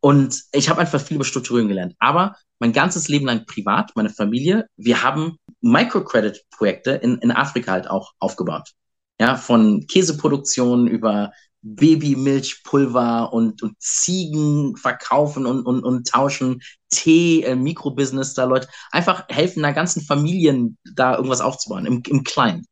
Und 0.01 0.43
ich 0.53 0.69
habe 0.69 0.83
einfach 0.83 1.01
viel 1.01 1.15
über 1.15 1.25
Strukturierung 1.25 1.69
gelernt. 1.69 1.95
Aber 1.99 2.37
mein 2.59 2.75
ganzes 2.75 3.09
Leben 3.09 3.25
lang 3.25 3.47
privat, 3.47 3.93
meine 3.95 4.11
Familie, 4.11 4.67
wir 4.77 5.03
haben 5.03 5.39
Microcredit-Projekte 5.63 6.91
in, 6.91 7.17
in 7.19 7.31
Afrika 7.31 7.73
halt 7.73 7.89
auch 7.89 8.13
aufgebaut. 8.19 8.73
Ja, 9.19 9.37
von 9.37 9.87
Käseproduktion 9.87 10.89
über 10.89 11.33
Babymilchpulver 11.65 13.33
und, 13.33 13.63
und 13.63 13.81
Ziegen 13.81 14.77
verkaufen 14.77 15.47
und, 15.47 15.65
und, 15.65 15.83
und 15.83 16.07
tauschen, 16.07 16.63
Tee, 16.91 17.43
äh, 17.43 17.57
Mikrobusiness 17.57 18.35
da 18.35 18.45
Leute, 18.45 18.69
einfach 18.93 19.25
helfen 19.29 19.65
einer 19.65 19.75
ganzen 19.75 20.03
Familien 20.03 20.77
da 20.95 21.17
irgendwas 21.17 21.41
aufzubauen, 21.41 21.87
im, 21.87 22.03
im 22.07 22.23
Kleinen. 22.23 22.67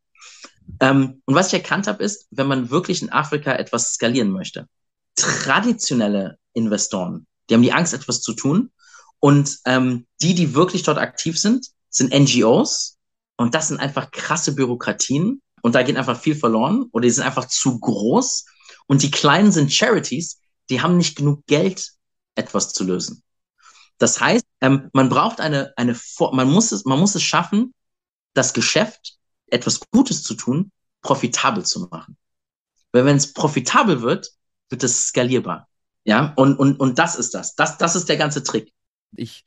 Ähm, 0.80 1.22
und 1.24 1.34
was 1.34 1.48
ich 1.48 1.54
erkannt 1.54 1.86
habe, 1.86 2.04
ist, 2.04 2.26
wenn 2.30 2.46
man 2.46 2.70
wirklich 2.70 3.02
in 3.02 3.10
Afrika 3.10 3.52
etwas 3.52 3.94
skalieren 3.94 4.30
möchte, 4.30 4.68
traditionelle 5.16 6.38
Investoren, 6.52 7.26
die 7.48 7.54
haben 7.54 7.62
die 7.62 7.72
Angst, 7.72 7.94
etwas 7.94 8.20
zu 8.20 8.34
tun. 8.34 8.70
Und 9.20 9.58
ähm, 9.66 10.06
die, 10.20 10.34
die 10.34 10.54
wirklich 10.54 10.82
dort 10.82 10.98
aktiv 10.98 11.38
sind, 11.38 11.66
sind 11.88 12.12
NGOs. 12.12 12.98
Und 13.36 13.54
das 13.54 13.68
sind 13.68 13.80
einfach 13.80 14.10
krasse 14.10 14.54
Bürokratien. 14.54 15.40
Und 15.62 15.74
da 15.74 15.82
geht 15.82 15.96
einfach 15.96 16.18
viel 16.18 16.34
verloren. 16.34 16.86
Oder 16.92 17.02
die 17.02 17.10
sind 17.10 17.24
einfach 17.24 17.46
zu 17.46 17.78
groß. 17.78 18.46
Und 18.86 19.02
die 19.02 19.10
Kleinen 19.10 19.52
sind 19.52 19.72
Charities, 19.72 20.40
die 20.70 20.80
haben 20.80 20.96
nicht 20.96 21.16
genug 21.16 21.46
Geld, 21.46 21.92
etwas 22.34 22.72
zu 22.72 22.84
lösen. 22.84 23.22
Das 23.98 24.20
heißt, 24.20 24.44
ähm, 24.60 24.90
man 24.92 25.08
braucht 25.08 25.40
eine, 25.40 25.72
eine, 25.76 25.98
man 26.32 26.50
muss 26.50 26.72
es, 26.72 26.84
man 26.84 26.98
muss 26.98 27.14
es 27.14 27.22
schaffen, 27.22 27.74
das 28.34 28.52
Geschäft, 28.52 29.18
etwas 29.46 29.80
Gutes 29.90 30.22
zu 30.22 30.34
tun, 30.34 30.72
profitabel 31.02 31.64
zu 31.64 31.88
machen. 31.90 32.16
Weil 32.92 33.04
wenn 33.04 33.16
es 33.16 33.32
profitabel 33.32 34.02
wird, 34.02 34.30
wird 34.70 34.82
es 34.82 35.08
skalierbar. 35.08 35.68
Ja, 36.04 36.32
und, 36.36 36.58
und, 36.58 36.80
und 36.80 36.98
das 36.98 37.16
ist 37.16 37.34
das. 37.34 37.54
das. 37.54 37.78
Das 37.78 37.94
ist 37.94 38.08
der 38.08 38.16
ganze 38.16 38.42
Trick. 38.42 38.72
Ich 39.14 39.44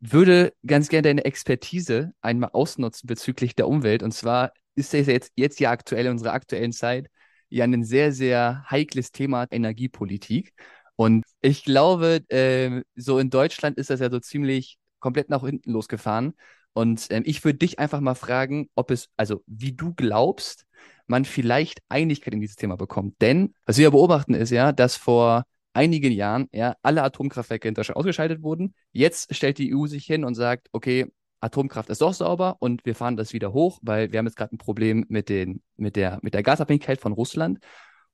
würde 0.00 0.52
ganz 0.66 0.88
gerne 0.88 1.02
deine 1.02 1.24
Expertise 1.24 2.12
einmal 2.20 2.50
ausnutzen 2.52 3.06
bezüglich 3.06 3.54
der 3.54 3.68
Umwelt. 3.68 4.02
Und 4.02 4.12
zwar 4.12 4.52
ist 4.74 4.92
das 4.92 5.06
jetzt, 5.06 5.32
jetzt 5.36 5.60
ja 5.60 5.70
aktuell 5.70 6.06
in 6.06 6.12
unserer 6.12 6.32
aktuellen 6.32 6.72
Zeit 6.72 7.08
ja 7.48 7.64
ein 7.64 7.84
sehr, 7.84 8.12
sehr 8.12 8.64
heikles 8.70 9.12
Thema 9.12 9.46
Energiepolitik. 9.50 10.52
Und 10.96 11.24
ich 11.40 11.64
glaube, 11.64 12.22
äh, 12.28 12.82
so 12.94 13.18
in 13.18 13.30
Deutschland 13.30 13.78
ist 13.78 13.90
das 13.90 14.00
ja 14.00 14.10
so 14.10 14.20
ziemlich 14.20 14.78
komplett 15.00 15.28
nach 15.28 15.42
hinten 15.42 15.72
losgefahren. 15.72 16.34
Und 16.72 17.06
ähm, 17.10 17.22
ich 17.26 17.44
würde 17.44 17.58
dich 17.58 17.78
einfach 17.78 18.00
mal 18.00 18.14
fragen, 18.14 18.68
ob 18.74 18.90
es, 18.90 19.08
also 19.16 19.42
wie 19.46 19.72
du 19.72 19.94
glaubst, 19.94 20.66
man 21.06 21.24
vielleicht 21.24 21.80
Einigkeit 21.88 22.34
in 22.34 22.40
dieses 22.40 22.56
Thema 22.56 22.76
bekommt. 22.76 23.20
Denn 23.20 23.54
was 23.66 23.76
wir 23.76 23.84
ja 23.84 23.90
beobachten 23.90 24.34
ist 24.34 24.50
ja, 24.50 24.72
dass 24.72 24.96
vor 24.96 25.44
einigen 25.72 26.12
Jahren 26.12 26.48
ja 26.52 26.76
alle 26.82 27.02
Atomkraftwerke 27.02 27.68
in 27.68 27.74
Deutschland 27.74 27.96
ausgeschaltet 27.96 28.42
wurden. 28.42 28.74
Jetzt 28.92 29.34
stellt 29.34 29.58
die 29.58 29.70
EU 29.72 29.86
sich 29.86 30.06
hin 30.06 30.24
und 30.24 30.34
sagt, 30.34 30.68
okay, 30.72 31.06
Atomkraft 31.44 31.90
ist 31.90 32.00
doch 32.00 32.14
sauber 32.14 32.56
und 32.60 32.84
wir 32.86 32.94
fahren 32.94 33.16
das 33.16 33.32
wieder 33.32 33.52
hoch, 33.52 33.78
weil 33.82 34.10
wir 34.10 34.18
haben 34.18 34.26
jetzt 34.26 34.36
gerade 34.36 34.54
ein 34.54 34.58
Problem 34.58 35.04
mit, 35.08 35.28
den, 35.28 35.62
mit, 35.76 35.96
der, 35.96 36.18
mit 36.22 36.34
der 36.34 36.42
Gasabhängigkeit 36.42 37.00
von 37.00 37.12
Russland. 37.12 37.58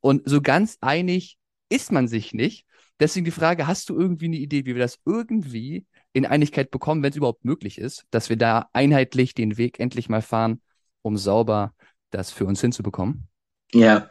Und 0.01 0.29
so 0.29 0.41
ganz 0.41 0.79
einig 0.81 1.39
ist 1.69 1.93
man 1.93 2.09
sich 2.09 2.35
nicht. 2.35 2.67
Deswegen 2.99 3.25
die 3.25 3.31
Frage, 3.31 3.67
hast 3.67 3.89
du 3.89 3.99
irgendwie 3.99 4.27
eine 4.27 4.37
Idee, 4.37 4.67
wie 4.67 4.75
wir 4.75 4.83
das 4.83 4.99
irgendwie 5.07 5.87
in 6.13 6.27
Einigkeit 6.27 6.71
bekommen, 6.71 7.03
wenn 7.03 7.11
es 7.11 7.17
überhaupt 7.17 7.45
möglich 7.45 7.79
ist, 7.79 8.05
dass 8.11 8.29
wir 8.29 8.37
da 8.37 8.69
einheitlich 8.73 9.35
den 9.35 9.57
Weg 9.57 9.81
endlich 9.81 10.09
mal 10.09 10.23
fahren, 10.23 10.61
um 11.03 11.17
sauber 11.17 11.73
das 12.11 12.33
für 12.33 12.45
uns 12.45 12.61
hinzubekommen? 12.61 13.29
Ja. 13.73 14.11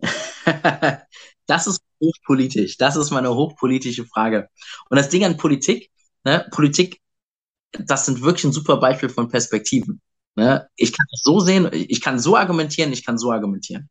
das 1.46 1.66
ist 1.66 1.82
hochpolitisch. 2.00 2.76
Das 2.76 2.96
ist 2.96 3.10
meine 3.10 3.34
hochpolitische 3.34 4.06
Frage. 4.06 4.48
Und 4.88 4.96
das 4.96 5.08
Ding 5.08 5.24
an 5.24 5.36
Politik, 5.36 5.90
ne, 6.24 6.46
Politik, 6.52 7.00
das 7.72 8.06
sind 8.06 8.22
wirklich 8.22 8.44
ein 8.44 8.52
super 8.52 8.78
Beispiel 8.78 9.08
von 9.08 9.28
Perspektiven. 9.28 10.00
Ne? 10.36 10.68
Ich 10.76 10.92
kann 10.92 11.06
das 11.10 11.22
so 11.22 11.40
sehen, 11.40 11.68
ich 11.72 12.00
kann 12.00 12.18
so 12.18 12.36
argumentieren, 12.36 12.92
ich 12.92 13.04
kann 13.04 13.18
so 13.18 13.32
argumentieren. 13.32 13.88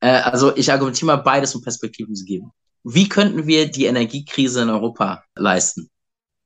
Äh, 0.00 0.20
also 0.20 0.54
ich 0.56 0.70
argumentiere 0.70 1.06
mal 1.06 1.16
beides, 1.16 1.54
um 1.54 1.62
Perspektiven 1.62 2.14
zu 2.14 2.24
geben. 2.24 2.52
Wie 2.84 3.08
könnten 3.08 3.46
wir 3.46 3.70
die 3.70 3.86
Energiekrise 3.86 4.62
in 4.62 4.70
Europa 4.70 5.24
leisten? 5.34 5.90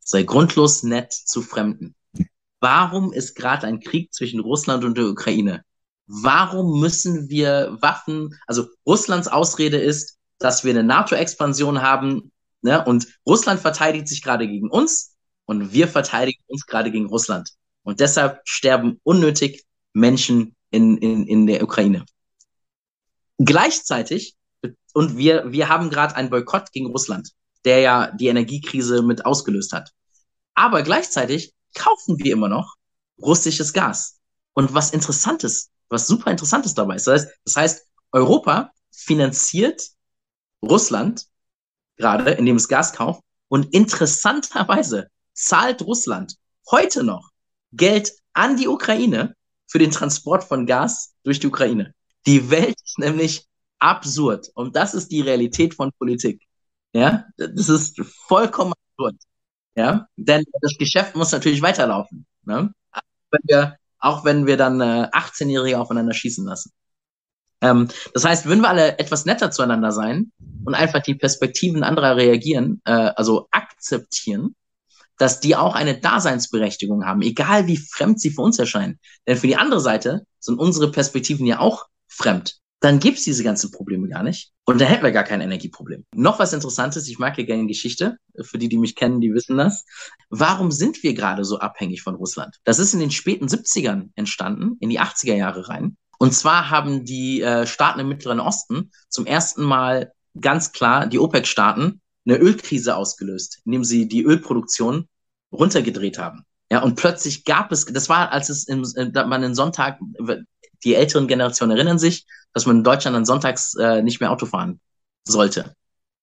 Sei 0.01 0.23
grundlos 0.23 0.83
nett 0.83 1.13
zu 1.13 1.43
Fremden. 1.43 1.95
Warum 2.61 3.13
ist 3.13 3.35
gerade 3.35 3.67
ein 3.67 3.81
Krieg 3.81 4.13
zwischen 4.13 4.41
Russland 4.41 4.85
und 4.85 4.97
der 4.97 5.07
Ukraine? 5.07 5.65
Warum 6.07 6.81
müssen 6.81 7.29
wir 7.29 7.77
Waffen, 7.81 8.39
also 8.47 8.67
Russlands 8.87 9.29
Ausrede 9.29 9.79
ist, 9.79 10.19
dass 10.39 10.65
wir 10.65 10.71
eine 10.71 10.85
NATO-Expansion 10.85 11.83
haben 11.83 12.33
ne? 12.63 12.85
und 12.85 13.07
Russland 13.27 13.61
verteidigt 13.61 14.09
sich 14.09 14.23
gerade 14.23 14.47
gegen 14.47 14.69
uns 14.69 15.14
und 15.47 15.73
wir 15.73 15.89
verteidigen 15.89 16.43
uns 16.47 16.67
gerade 16.67 16.91
gegen 16.91 17.07
Russland. 17.07 17.51
Und 17.83 18.01
deshalb 18.01 18.41
sterben 18.45 19.01
unnötig 19.03 19.65
Menschen 19.93 20.57
in, 20.71 20.97
in, 20.99 21.27
in 21.27 21.47
der 21.47 21.63
Ukraine. 21.63 22.05
Gleichzeitig, 23.39 24.37
und 24.93 25.17
wir, 25.17 25.53
wir 25.53 25.69
haben 25.69 25.91
gerade 25.91 26.17
einen 26.17 26.31
Boykott 26.31 26.73
gegen 26.73 26.87
Russland, 26.87 27.31
der 27.65 27.81
ja 27.81 28.11
die 28.13 28.29
Energiekrise 28.29 29.03
mit 29.03 29.27
ausgelöst 29.27 29.73
hat. 29.73 29.91
Aber 30.55 30.83
gleichzeitig 30.83 31.53
kaufen 31.75 32.19
wir 32.19 32.33
immer 32.33 32.49
noch 32.49 32.75
russisches 33.21 33.73
Gas. 33.73 34.21
Und 34.55 34.73
was 34.73 34.93
interessantes, 34.93 35.71
was 35.89 36.07
super 36.07 36.31
interessantes 36.31 36.75
dabei 36.75 36.97
ist, 36.97 37.07
das 37.07 37.15
heißt, 37.15 37.29
das 37.45 37.57
heißt 37.57 37.87
Europa 38.13 38.73
finanziert 38.93 39.83
Russland 40.63 41.27
gerade, 41.97 42.31
indem 42.33 42.57
es 42.57 42.69
Gas 42.69 42.93
kauft. 42.93 43.23
Und 43.49 43.75
interessanterweise 43.75 45.09
zahlt 45.35 45.83
Russland 45.83 46.37
heute 46.71 47.05
noch 47.05 47.31
Geld 47.73 48.13
an 48.33 48.57
die 48.57 48.69
Ukraine 48.69 49.35
für 49.67 49.79
den 49.79 49.91
Transport 49.91 50.45
von 50.45 50.67
Gas 50.67 51.15
durch 51.25 51.41
die 51.41 51.49
Ukraine. 51.49 51.95
Die 52.27 52.51
Welt 52.51 52.77
ist 52.83 52.99
nämlich 52.99 53.47
absurd. 53.79 54.51
Und 54.55 54.77
das 54.77 54.95
ist 54.95 55.11
die 55.11 55.21
Realität 55.21 55.75
von 55.75 55.93
Politik. 55.99 56.43
Ja, 56.93 57.25
das 57.37 57.69
ist 57.69 58.01
vollkommen 58.27 58.73
absurd. 58.73 59.17
Ja, 59.77 60.07
denn 60.17 60.45
das 60.61 60.79
Geschäft 60.79 61.17
muss 61.17 61.33
natürlich 61.33 61.61
weiterlaufen. 61.61 62.27
Ne? 62.45 62.73
Wenn 63.31 63.41
wir, 63.45 63.77
auch 63.99 64.25
wenn 64.25 64.47
wir 64.47 64.57
dann 64.57 64.81
äh, 64.81 65.09
18-Jährige 65.13 65.81
aufeinander 65.81 66.15
schießen 66.15 66.47
lassen. 66.47 66.71
Ähm, 67.61 67.89
das 68.13 68.25
heißt, 68.25 68.47
würden 68.47 68.61
wir 68.61 68.69
alle 68.69 68.99
etwas 68.99 69.25
netter 69.25 69.51
zueinander 69.51 69.91
sein 69.91 70.31
und 70.65 70.75
einfach 70.75 71.03
die 71.03 71.17
Perspektiven 71.17 71.83
anderer 71.83 72.17
reagieren, 72.17 72.81
äh, 72.85 72.93
also 72.93 73.49
akzeptieren, 73.51 74.55
dass 75.19 75.41
die 75.41 75.57
auch 75.57 75.75
eine 75.75 75.99
Daseinsberechtigung 75.99 77.05
haben, 77.05 77.23
egal 77.23 77.67
wie 77.67 77.77
fremd 77.77 78.21
sie 78.21 78.31
für 78.31 78.43
uns 78.43 78.59
erscheinen. 78.59 78.99
Denn 79.27 79.37
für 79.37 79.47
die 79.47 79.57
andere 79.57 79.81
Seite 79.81 80.27
sind 80.41 80.59
unsere 80.59 80.91
Perspektiven 80.91 81.47
ja 81.47 81.61
auch 81.61 81.87
fremd. 82.09 82.59
Dann 82.81 83.01
gibt's 83.01 83.25
diese 83.25 83.43
ganzen 83.43 83.71
Probleme 83.71 84.09
gar 84.09 84.23
nicht. 84.23 84.53
Und 84.67 84.79
dann 84.79 84.89
hätten 84.89 85.05
wir 85.05 85.13
gar 85.13 85.25
kein 85.25 85.41
Energieproblem. 85.41 86.05
Noch 86.15 86.39
was 86.39 86.53
Interessantes, 86.53 87.09
ich 87.09 87.19
mag 87.19 87.39
ja 87.39 87.45
gerne 87.45 87.67
Geschichte. 87.67 88.19
Für 88.43 88.59
die, 88.59 88.69
die 88.69 88.77
mich 88.77 88.95
kennen, 88.95 89.23
die 89.23 89.33
wissen 89.33 89.57
das. 89.57 89.87
Warum 90.29 90.71
sind 90.71 91.03
wir 91.03 91.15
gerade 91.15 91.45
so 91.45 91.59
abhängig 91.59 92.03
von 92.03 92.15
Russland? 92.15 92.57
Das 92.65 92.79
ist 92.79 92.93
in 92.93 93.01
den 93.01 93.11
späten 93.11 93.47
70ern 93.47 94.11
entstanden, 94.17 94.77
in 94.81 94.91
die 94.91 95.01
80er 95.01 95.35
Jahre 95.35 95.69
rein. 95.69 95.97
Und 96.19 96.35
zwar 96.35 96.69
haben 96.69 97.05
die 97.05 97.41
äh, 97.41 97.67
Staaten 97.67 98.01
im 98.01 98.09
Mittleren 98.09 98.41
Osten 98.41 98.91
zum 99.09 99.25
ersten 99.25 99.63
Mal 99.63 100.13
ganz 100.39 100.73
klar, 100.73 101.07
die 101.07 101.19
OPEC-Staaten, 101.19 102.01
eine 102.27 102.39
Ölkrise 102.39 102.97
ausgelöst, 102.97 103.61
indem 103.65 103.85
sie 103.85 104.09
die 104.09 104.23
Ölproduktion 104.23 105.09
runtergedreht 105.53 106.19
haben. 106.19 106.45
Ja, 106.71 106.83
und 106.83 106.97
plötzlich 106.97 107.45
gab 107.45 107.71
es, 107.73 107.85
das 107.85 108.09
war, 108.09 108.33
als 108.33 108.49
es 108.49 108.67
in, 108.67 108.83
man 109.13 109.43
den 109.43 109.55
Sonntag, 109.55 109.99
die 110.83 110.95
älteren 110.95 111.29
Generationen 111.29 111.77
erinnern 111.77 111.99
sich, 111.99 112.27
dass 112.53 112.67
man 112.67 112.79
in 112.79 112.85
Deutschland 112.85 113.15
dann 113.15 113.25
sonntags 113.25 113.75
äh, 113.75 114.03
nicht 114.03 114.21
mehr 114.21 114.31
Auto 114.31 114.47
fahren 114.47 114.81
sollte. 115.25 115.75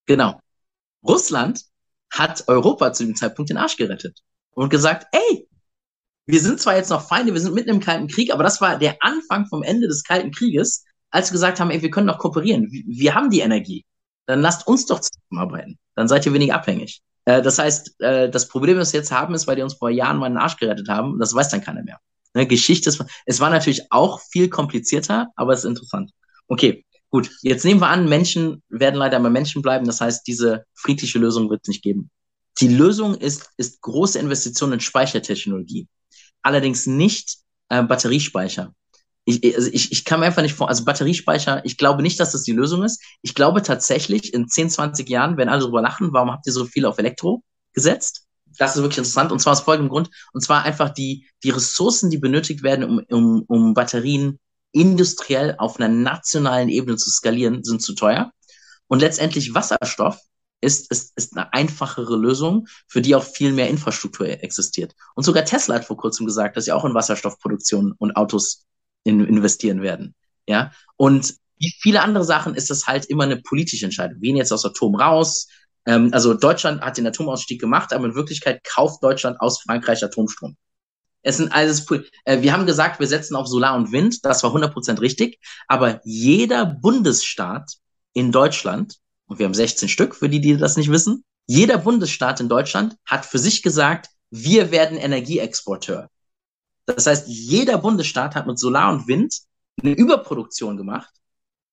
Genau. 0.05 0.39
Russland 1.03 1.63
hat 2.11 2.47
Europa 2.47 2.93
zu 2.93 3.05
dem 3.05 3.15
Zeitpunkt 3.15 3.49
den 3.49 3.57
Arsch 3.57 3.77
gerettet 3.77 4.19
und 4.51 4.69
gesagt, 4.69 5.07
ey, 5.11 5.47
wir 6.25 6.39
sind 6.39 6.59
zwar 6.59 6.75
jetzt 6.75 6.89
noch 6.89 7.07
Feinde, 7.07 7.33
wir 7.33 7.41
sind 7.41 7.53
mitten 7.53 7.69
im 7.69 7.79
Kalten 7.79 8.07
Krieg, 8.07 8.31
aber 8.33 8.43
das 8.43 8.61
war 8.61 8.77
der 8.77 8.97
Anfang 9.01 9.47
vom 9.47 9.63
Ende 9.63 9.87
des 9.87 10.03
Kalten 10.03 10.31
Krieges, 10.31 10.85
als 11.09 11.29
wir 11.29 11.33
gesagt 11.33 11.59
haben, 11.59 11.71
ey, 11.71 11.81
wir 11.81 11.89
können 11.89 12.07
doch 12.07 12.19
kooperieren. 12.19 12.69
Wir 12.71 13.15
haben 13.15 13.29
die 13.29 13.39
Energie. 13.39 13.85
Dann 14.25 14.41
lasst 14.41 14.67
uns 14.67 14.85
doch 14.85 14.99
zusammenarbeiten. 14.99 15.77
Dann 15.95 16.07
seid 16.07 16.25
ihr 16.25 16.33
weniger 16.33 16.55
abhängig. 16.55 17.01
Äh, 17.25 17.41
das 17.41 17.59
heißt, 17.59 18.01
äh, 18.01 18.29
das 18.29 18.47
Problem, 18.47 18.77
das 18.77 18.93
wir 18.93 18.99
jetzt 18.99 19.11
haben, 19.11 19.33
ist, 19.33 19.47
weil 19.47 19.55
die 19.55 19.61
uns 19.61 19.75
vor 19.75 19.89
Jahren 19.89 20.17
mal 20.17 20.29
den 20.29 20.37
Arsch 20.37 20.57
gerettet 20.57 20.87
haben. 20.89 21.19
Das 21.19 21.33
weiß 21.33 21.49
dann 21.49 21.61
keiner 21.61 21.83
mehr. 21.83 21.99
Ne, 22.33 22.47
Geschichte 22.47 22.89
ist, 22.89 23.03
es 23.25 23.39
war 23.39 23.49
natürlich 23.49 23.91
auch 23.91 24.21
viel 24.21 24.49
komplizierter, 24.49 25.27
aber 25.35 25.53
es 25.53 25.59
ist 25.59 25.65
interessant. 25.65 26.11
Okay, 26.47 26.85
gut. 27.09 27.29
Jetzt 27.41 27.65
nehmen 27.65 27.81
wir 27.81 27.87
an, 27.87 28.07
Menschen 28.07 28.63
werden 28.69 28.95
leider 28.95 29.17
immer 29.17 29.29
Menschen 29.29 29.61
bleiben. 29.61 29.85
Das 29.85 30.01
heißt, 30.01 30.25
diese 30.27 30.65
friedliche 30.73 31.19
Lösung 31.19 31.49
wird 31.49 31.61
es 31.63 31.67
nicht 31.67 31.83
geben. 31.83 32.09
Die 32.59 32.67
Lösung 32.67 33.15
ist, 33.15 33.49
ist 33.57 33.81
große 33.81 34.19
Investitionen 34.19 34.73
in 34.73 34.79
Speichertechnologie. 34.79 35.87
Allerdings 36.41 36.87
nicht 36.87 37.37
äh, 37.69 37.83
Batteriespeicher. 37.83 38.73
Ich, 39.25 39.55
also 39.55 39.69
ich, 39.71 39.91
ich 39.91 40.03
kann 40.03 40.19
mir 40.19 40.25
einfach 40.25 40.41
nicht 40.41 40.55
vor, 40.55 40.69
also 40.69 40.83
Batteriespeicher, 40.83 41.63
ich 41.63 41.77
glaube 41.77 42.01
nicht, 42.01 42.19
dass 42.19 42.31
das 42.31 42.43
die 42.43 42.53
Lösung 42.53 42.83
ist. 42.83 43.01
Ich 43.21 43.35
glaube 43.35 43.61
tatsächlich, 43.61 44.33
in 44.33 44.47
10, 44.47 44.71
20 44.71 45.07
Jahren 45.09 45.37
werden 45.37 45.49
alle 45.49 45.61
darüber 45.61 45.81
lachen, 45.81 46.11
warum 46.11 46.31
habt 46.31 46.47
ihr 46.47 46.53
so 46.53 46.65
viel 46.65 46.85
auf 46.85 46.97
Elektro 46.97 47.43
gesetzt? 47.73 48.25
Das 48.57 48.75
ist 48.75 48.81
wirklich 48.81 48.97
interessant 48.97 49.31
und 49.31 49.39
zwar 49.39 49.53
aus 49.53 49.61
folgendem 49.61 49.89
Grund. 49.89 50.09
Und 50.33 50.41
zwar 50.41 50.63
einfach 50.63 50.89
die, 50.89 51.27
die 51.43 51.51
Ressourcen, 51.51 52.09
die 52.09 52.17
benötigt 52.17 52.63
werden, 52.63 52.83
um, 52.83 53.03
um, 53.09 53.43
um 53.47 53.73
Batterien 53.73 54.39
industriell 54.71 55.55
auf 55.57 55.79
einer 55.79 55.89
nationalen 55.89 56.69
Ebene 56.69 56.97
zu 56.97 57.09
skalieren, 57.09 57.63
sind 57.63 57.81
zu 57.81 57.93
teuer. 57.93 58.31
Und 58.87 58.99
letztendlich 58.99 59.53
Wasserstoff 59.53 60.19
ist, 60.61 60.91
ist, 60.91 61.13
ist 61.15 61.35
eine 61.35 61.51
einfachere 61.53 62.15
Lösung, 62.15 62.67
für 62.87 63.01
die 63.01 63.15
auch 63.15 63.23
viel 63.23 63.51
mehr 63.51 63.69
Infrastruktur 63.69 64.27
existiert. 64.27 64.93
Und 65.15 65.23
sogar 65.23 65.45
Tesla 65.45 65.75
hat 65.75 65.85
vor 65.85 65.97
kurzem 65.97 66.25
gesagt, 66.25 66.55
dass 66.55 66.65
sie 66.65 66.71
auch 66.71 66.85
in 66.85 66.93
Wasserstoffproduktion 66.93 67.93
und 67.97 68.15
Autos 68.15 68.65
in, 69.03 69.25
investieren 69.25 69.81
werden. 69.81 70.15
Ja, 70.47 70.71
und 70.97 71.35
wie 71.57 71.73
viele 71.79 72.01
andere 72.01 72.23
Sachen 72.23 72.55
ist 72.55 72.69
das 72.69 72.87
halt 72.87 73.05
immer 73.05 73.23
eine 73.23 73.37
politische 73.37 73.85
Entscheidung. 73.85 74.17
Wen 74.19 74.35
jetzt 74.35 74.51
aus 74.51 74.65
Atom 74.65 74.95
raus? 74.95 75.47
Ähm, 75.85 76.09
also 76.11 76.33
Deutschland 76.33 76.81
hat 76.81 76.97
den 76.97 77.07
Atomausstieg 77.07 77.61
gemacht, 77.61 77.93
aber 77.93 78.05
in 78.05 78.15
Wirklichkeit 78.15 78.63
kauft 78.63 79.03
Deutschland 79.03 79.39
aus 79.39 79.61
Frankreich 79.61 80.03
Atomstrom. 80.03 80.57
Es 81.23 81.37
sind 81.37 81.51
alles, 81.51 81.85
äh, 82.25 82.41
wir 82.41 82.53
haben 82.53 82.65
gesagt, 82.65 82.99
wir 82.99 83.07
setzen 83.07 83.35
auf 83.35 83.47
Solar 83.47 83.75
und 83.75 83.91
Wind. 83.91 84.25
Das 84.25 84.43
war 84.43 84.51
100% 84.53 85.01
richtig. 85.01 85.39
Aber 85.67 86.01
jeder 86.03 86.65
Bundesstaat 86.65 87.73
in 88.13 88.31
Deutschland, 88.31 88.97
und 89.27 89.39
wir 89.39 89.45
haben 89.45 89.53
16 89.53 89.87
Stück, 89.87 90.15
für 90.15 90.29
die, 90.29 90.41
die 90.41 90.57
das 90.57 90.77
nicht 90.77 90.91
wissen, 90.91 91.23
jeder 91.47 91.77
Bundesstaat 91.77 92.39
in 92.39 92.49
Deutschland 92.49 92.95
hat 93.05 93.25
für 93.25 93.39
sich 93.39 93.61
gesagt, 93.61 94.09
wir 94.31 94.71
werden 94.71 94.97
Energieexporteur. 94.97 96.09
Das 96.95 97.07
heißt, 97.07 97.27
jeder 97.27 97.77
Bundesstaat 97.77 98.35
hat 98.35 98.47
mit 98.47 98.59
Solar 98.59 98.91
und 98.91 99.07
Wind 99.07 99.39
eine 99.81 99.93
Überproduktion 99.93 100.77
gemacht. 100.77 101.09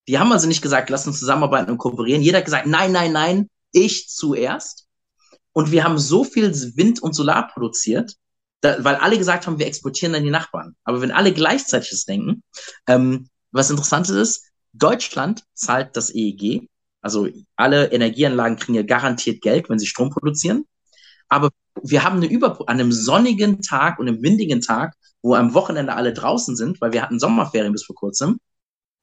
Die 0.06 0.18
haben 0.18 0.32
also 0.32 0.48
nicht 0.48 0.62
gesagt, 0.62 0.90
lass 0.90 1.06
uns 1.06 1.18
zusammenarbeiten 1.18 1.70
und 1.70 1.78
kooperieren. 1.78 2.22
Jeder 2.22 2.38
hat 2.38 2.44
gesagt, 2.44 2.66
nein, 2.66 2.92
nein, 2.92 3.12
nein, 3.12 3.50
ich 3.72 4.08
zuerst. 4.08 4.86
Und 5.52 5.70
wir 5.70 5.84
haben 5.84 5.98
so 5.98 6.24
viel 6.24 6.52
Wind 6.76 7.02
und 7.02 7.14
Solar 7.14 7.48
produziert, 7.48 8.14
da, 8.60 8.82
weil 8.84 8.96
alle 8.96 9.18
gesagt 9.18 9.46
haben, 9.46 9.58
wir 9.58 9.66
exportieren 9.66 10.12
dann 10.12 10.24
die 10.24 10.30
Nachbarn. 10.30 10.76
Aber 10.84 11.00
wenn 11.00 11.10
alle 11.10 11.32
gleichzeitig 11.32 11.90
das 11.90 12.04
denken, 12.04 12.42
ähm, 12.86 13.28
was 13.52 13.70
interessant 13.70 14.08
ist, 14.08 14.46
Deutschland 14.72 15.44
zahlt 15.54 15.96
das 15.96 16.14
EEG, 16.14 16.68
also 17.00 17.28
alle 17.56 17.92
Energieanlagen 17.92 18.56
kriegen 18.56 18.74
ja 18.74 18.82
garantiert 18.82 19.40
Geld, 19.42 19.68
wenn 19.68 19.78
sie 19.78 19.86
Strom 19.86 20.10
produzieren. 20.10 20.64
Aber 21.28 21.50
wir 21.82 22.04
haben 22.04 22.16
eine 22.16 22.26
Über 22.26 22.58
an 22.68 22.80
einem 22.80 22.92
sonnigen 22.92 23.60
Tag 23.62 23.98
und 23.98 24.08
einem 24.08 24.22
windigen 24.22 24.60
Tag, 24.60 24.94
wo 25.22 25.34
am 25.34 25.54
Wochenende 25.54 25.94
alle 25.94 26.12
draußen 26.12 26.56
sind, 26.56 26.80
weil 26.80 26.92
wir 26.92 27.02
hatten 27.02 27.18
Sommerferien 27.18 27.72
bis 27.72 27.84
vor 27.84 27.96
kurzem, 27.96 28.38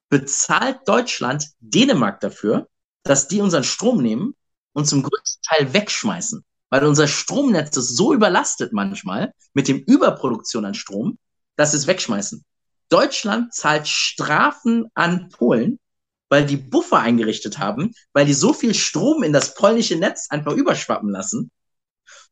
bezahlt 0.10 0.80
Deutschland 0.86 1.50
Dänemark 1.60 2.20
dafür, 2.20 2.68
dass 3.04 3.28
die 3.28 3.42
unseren 3.42 3.64
Strom 3.64 4.02
nehmen 4.02 4.36
und 4.74 4.88
zum 4.88 5.04
größten 5.04 5.42
Teil 5.44 5.74
wegschmeißen. 5.74 6.44
Weil 6.70 6.86
unser 6.86 7.08
Stromnetz 7.08 7.78
ist 7.78 7.96
so 7.96 8.14
überlastet 8.14 8.74
manchmal 8.74 9.34
mit 9.54 9.68
dem 9.68 9.80
Überproduktion 9.80 10.66
an 10.66 10.74
Strom, 10.74 11.18
dass 11.56 11.72
sie 11.72 11.78
es 11.78 11.88
wegschmeißen. 11.88 12.44
Deutschland 12.90 13.54
zahlt 13.54 13.88
Strafen 13.88 14.86
an 14.94 15.30
Polen, 15.30 15.80
weil 16.30 16.46
die 16.46 16.58
Buffer 16.58 17.00
eingerichtet 17.00 17.60
haben, 17.60 17.94
weil 18.14 18.26
die 18.26 18.34
so 18.34 18.54
viel 18.54 18.74
Strom 18.74 19.24
in 19.24 19.34
das 19.34 19.54
polnische 19.54 19.96
Netz 19.96 20.28
einfach 20.30 20.54
überschwappen 20.54 21.10
lassen, 21.10 21.52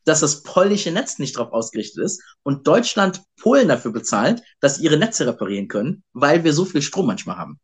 dass 0.06 0.20
das 0.20 0.44
polnische 0.44 0.92
Netz 0.92 1.20
nicht 1.20 1.38
darauf 1.38 1.54
ausgerichtet 1.54 2.04
ist 2.04 2.22
und 2.44 2.68
Deutschland 2.68 3.24
Polen 3.38 3.68
dafür 3.68 3.92
bezahlt, 3.92 4.42
dass 4.60 4.80
ihre 4.80 4.98
Netze 4.98 5.26
reparieren 5.26 5.68
können, 5.68 6.04
weil 6.14 6.44
wir 6.44 6.54
so 6.54 6.66
viel 6.66 6.82
Strom 6.82 7.08
manchmal 7.08 7.38
haben. 7.38 7.60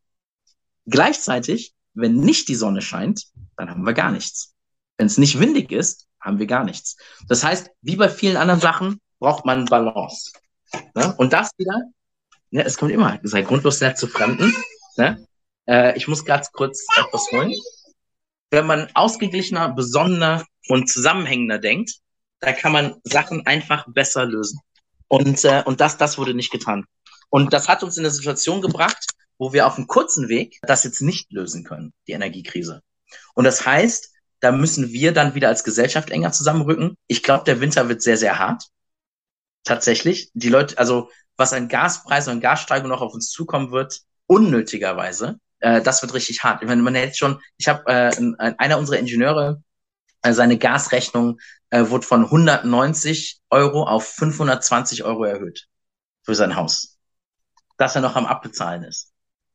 Gleichzeitig, 0.86 1.74
wenn 1.94 2.16
nicht 2.16 2.48
die 2.48 2.56
Sonne 2.56 2.82
scheint, 2.82 3.26
dann 3.58 3.70
haben 3.70 3.86
wir 3.86 3.94
gar 3.94 4.12
nichts. 4.12 4.56
Wenn 4.98 5.08
es 5.08 5.18
nicht 5.18 5.40
windig 5.40 5.72
ist, 5.72 6.08
haben 6.20 6.40
wir 6.40 6.48
gar 6.48 6.64
nichts. 6.64 6.98
Das 7.28 7.44
heißt, 7.44 7.72
wie 7.82 7.96
bei 7.96 8.10
vielen 8.10 8.38
anderen 8.38 8.60
Sachen 8.60 9.00
braucht 9.20 9.46
man 9.46 9.66
Balance. 9.66 10.32
Ne? 10.96 11.14
Und 11.18 11.34
das 11.34 11.52
wieder, 11.58 11.82
ne, 12.52 12.64
es 12.64 12.78
kommt 12.78 12.92
immer, 12.92 13.20
sei 13.24 13.42
grundlos 13.42 13.82
nett 13.82 13.98
zu 13.98 14.08
Fremden. 14.08 14.54
Ne? 14.98 15.26
Äh, 15.68 15.98
ich 15.98 16.08
muss 16.08 16.26
ganz 16.26 16.52
kurz 16.52 16.86
etwas 16.98 17.32
holen. 17.32 17.54
Wenn 18.52 18.66
man 18.66 18.90
ausgeglichener, 18.96 19.70
besonnener 19.70 20.46
und 20.68 20.90
zusammenhängender 20.90 21.60
denkt, 21.60 22.00
da 22.40 22.54
kann 22.54 22.72
man 22.72 22.96
Sachen 23.04 23.46
einfach 23.46 23.86
besser 23.88 24.26
lösen. 24.26 24.60
Und, 25.08 25.44
äh, 25.44 25.64
und 25.66 25.82
das, 25.82 25.98
das 25.98 26.18
wurde 26.18 26.34
nicht 26.34 26.52
getan. 26.52 26.86
Und 27.30 27.54
das 27.54 27.68
hat 27.68 27.84
uns 27.84 27.98
in 27.98 28.06
eine 28.06 28.14
Situation 28.14 28.62
gebracht, 28.62 29.06
wo 29.38 29.54
wir 29.54 29.68
auf 29.68 29.78
einem 29.78 29.88
kurzen 29.88 30.30
Weg 30.30 30.60
das 30.62 30.84
jetzt 30.84 31.02
nicht 31.02 31.32
lösen 31.32 31.64
können, 31.64 31.94
die 32.08 32.12
Energiekrise. 32.12 32.82
Und 33.34 33.46
das 33.46 33.66
heißt, 33.66 34.12
da 34.40 34.52
müssen 34.52 34.92
wir 34.92 35.14
dann 35.14 35.36
wieder 35.36 35.48
als 35.48 35.64
Gesellschaft 35.64 36.12
enger 36.12 36.32
zusammenrücken. 36.32 36.96
Ich 37.08 37.24
glaube, 37.24 37.44
der 37.46 37.60
Winter 37.60 37.90
wird 37.90 38.02
sehr, 38.02 38.18
sehr 38.18 38.40
hart. 38.40 38.66
Tatsächlich. 39.64 40.32
Die 40.34 40.50
Leute, 40.50 40.78
also 40.78 41.10
was 41.36 41.54
an 41.54 41.68
Gaspreisen 41.68 42.34
und 42.34 42.42
Gassteigerung 42.42 42.90
noch 42.90 43.02
auf 43.02 43.14
uns 43.14 43.30
zukommen 43.30 43.72
wird, 43.72 44.02
unnötigerweise, 44.28 45.40
äh, 45.60 45.82
das 45.82 46.02
wird 46.02 46.14
richtig 46.14 46.44
hart. 46.44 46.62
Ich 46.62 46.68
meine, 46.68 46.82
man 46.82 46.96
hätte 46.96 47.16
schon, 47.16 47.42
ich 47.58 47.68
habe 47.68 47.84
äh, 47.92 48.12
einer 48.58 48.78
unserer 48.78 48.98
Ingenieure 48.98 49.62
äh, 50.22 50.34
seine 50.34 50.58
Gasrechnung 50.58 51.40
äh, 51.70 51.90
wurde 51.90 52.06
von 52.06 52.26
190 52.26 53.42
Euro 53.50 53.84
auf 53.84 54.08
520 54.08 55.04
Euro 55.04 55.24
erhöht 55.24 55.68
für 56.24 56.36
sein 56.36 56.56
Haus, 56.56 56.98
dass 57.78 57.96
er 57.96 58.02
noch 58.02 58.16
am 58.16 58.26
Abbezahlen 58.26 58.84
ist. 58.84 59.12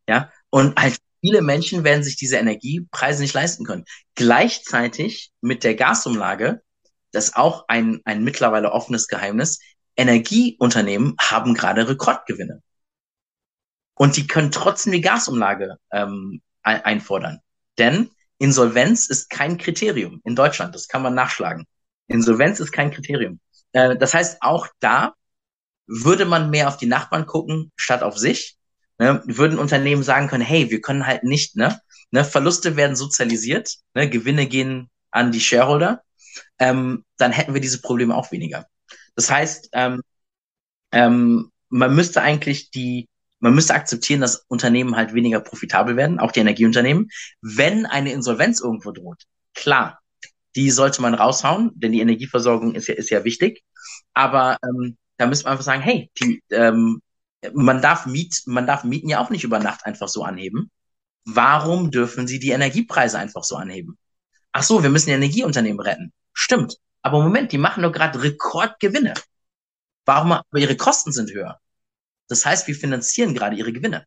Ja, 0.08 0.30
und 0.50 0.78
halt 0.80 0.98
viele 1.20 1.42
Menschen 1.42 1.84
werden 1.84 2.04
sich 2.04 2.16
diese 2.16 2.36
Energiepreise 2.36 3.22
nicht 3.22 3.34
leisten 3.34 3.64
können. 3.64 3.84
Gleichzeitig 4.14 5.32
mit 5.40 5.64
der 5.64 5.74
Gasumlage, 5.74 6.62
das 7.12 7.26
ist 7.28 7.36
auch 7.36 7.64
ein, 7.68 8.00
ein 8.04 8.22
mittlerweile 8.22 8.72
offenes 8.72 9.08
Geheimnis, 9.08 9.60
Energieunternehmen 9.96 11.14
haben 11.20 11.54
gerade 11.54 11.88
Rekordgewinne. 11.88 12.62
Und 13.94 14.16
die 14.16 14.26
können 14.26 14.50
trotzdem 14.50 14.92
die 14.92 15.00
Gasumlage 15.00 15.76
ähm, 15.92 16.42
einfordern. 16.62 17.40
Denn 17.78 18.10
Insolvenz 18.38 19.08
ist 19.08 19.30
kein 19.30 19.56
Kriterium 19.56 20.20
in 20.24 20.34
Deutschland. 20.34 20.74
Das 20.74 20.88
kann 20.88 21.02
man 21.02 21.14
nachschlagen. 21.14 21.66
Insolvenz 22.06 22.60
ist 22.60 22.72
kein 22.72 22.90
Kriterium. 22.90 23.40
Äh, 23.72 23.96
das 23.96 24.14
heißt, 24.14 24.38
auch 24.40 24.68
da 24.80 25.14
würde 25.86 26.24
man 26.24 26.50
mehr 26.50 26.68
auf 26.68 26.76
die 26.76 26.86
Nachbarn 26.86 27.26
gucken, 27.26 27.72
statt 27.76 28.02
auf 28.02 28.18
sich. 28.18 28.56
ne, 28.98 29.22
würden 29.26 29.58
Unternehmen 29.58 30.02
sagen 30.02 30.28
können, 30.28 30.44
hey, 30.44 30.70
wir 30.70 30.80
können 30.80 31.06
halt 31.06 31.24
nicht, 31.24 31.56
ne, 31.56 31.80
ne 32.10 32.24
Verluste 32.24 32.76
werden 32.76 32.96
sozialisiert, 32.96 33.74
ne, 33.94 34.08
Gewinne 34.08 34.46
gehen 34.46 34.90
an 35.10 35.32
die 35.32 35.40
Shareholder, 35.40 36.02
ähm, 36.58 37.04
dann 37.16 37.32
hätten 37.32 37.54
wir 37.54 37.60
diese 37.60 37.80
Probleme 37.80 38.14
auch 38.14 38.32
weniger. 38.32 38.66
Das 39.16 39.30
heißt, 39.30 39.70
ähm, 39.72 40.00
ähm, 40.92 41.50
man 41.68 41.94
müsste 41.94 42.22
eigentlich 42.22 42.70
die, 42.70 43.08
man 43.40 43.54
müsste 43.54 43.74
akzeptieren, 43.74 44.20
dass 44.20 44.44
Unternehmen 44.48 44.96
halt 44.96 45.14
weniger 45.14 45.40
profitabel 45.40 45.96
werden, 45.96 46.18
auch 46.20 46.32
die 46.32 46.40
Energieunternehmen, 46.40 47.10
wenn 47.42 47.86
eine 47.86 48.12
Insolvenz 48.12 48.60
irgendwo 48.60 48.92
droht. 48.92 49.24
Klar, 49.54 50.00
die 50.56 50.70
sollte 50.70 51.02
man 51.02 51.14
raushauen, 51.14 51.72
denn 51.74 51.92
die 51.92 52.00
Energieversorgung 52.00 52.74
ist 52.74 52.88
ja, 52.88 52.94
ist 52.94 53.10
ja 53.10 53.24
wichtig. 53.24 53.64
Aber 54.12 54.58
ähm, 54.64 54.96
da 55.16 55.26
müsste 55.26 55.44
man 55.44 55.52
einfach 55.52 55.64
sagen, 55.64 55.82
hey, 55.82 56.10
die, 56.20 56.42
ähm, 56.50 57.00
man 57.52 57.82
darf 57.82 58.06
Miet, 58.06 58.42
man 58.46 58.66
darf 58.66 58.84
Mieten 58.84 59.08
ja 59.08 59.20
auch 59.20 59.30
nicht 59.30 59.44
über 59.44 59.58
Nacht 59.58 59.84
einfach 59.84 60.08
so 60.08 60.24
anheben. 60.24 60.70
Warum 61.24 61.90
dürfen 61.90 62.26
sie 62.26 62.38
die 62.38 62.50
Energiepreise 62.50 63.18
einfach 63.18 63.44
so 63.44 63.56
anheben? 63.56 63.98
Ach 64.52 64.62
so, 64.62 64.82
wir 64.82 64.90
müssen 64.90 65.06
die 65.06 65.14
Energieunternehmen 65.14 65.80
retten. 65.80 66.12
Stimmt. 66.32 66.76
Aber 67.02 67.22
Moment, 67.22 67.52
die 67.52 67.58
machen 67.58 67.82
doch 67.82 67.92
gerade 67.92 68.22
Rekordgewinne. 68.22 69.14
Warum? 70.04 70.32
Aber 70.32 70.58
ihre 70.58 70.76
Kosten 70.76 71.12
sind 71.12 71.32
höher. 71.32 71.60
Das 72.28 72.46
heißt, 72.46 72.66
wir 72.66 72.74
finanzieren 72.74 73.34
gerade 73.34 73.56
ihre 73.56 73.72
Gewinne. 73.72 74.06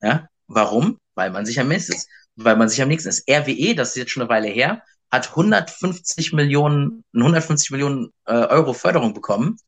Ja? 0.00 0.28
Warum? 0.46 0.98
Weil 1.14 1.30
man 1.30 1.46
sich 1.46 1.60
am 1.60 1.68
nächsten 1.68 1.94
ist. 1.94 2.08
Weil 2.36 2.56
man 2.56 2.68
sich 2.68 2.80
am 2.82 2.88
nächsten 2.88 3.08
ist. 3.08 3.28
RWE, 3.28 3.74
das 3.74 3.90
ist 3.90 3.96
jetzt 3.96 4.10
schon 4.10 4.22
eine 4.22 4.30
Weile 4.30 4.48
her, 4.48 4.82
hat 5.10 5.30
150 5.30 6.32
Millionen, 6.32 7.04
150 7.14 7.70
Millionen 7.70 8.12
äh, 8.26 8.32
Euro 8.32 8.72
Förderung 8.72 9.14
bekommen 9.14 9.58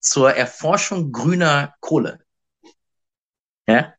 zur 0.00 0.32
Erforschung 0.34 1.12
grüner 1.12 1.74
Kohle. 1.80 2.20
Ja? 3.66 3.94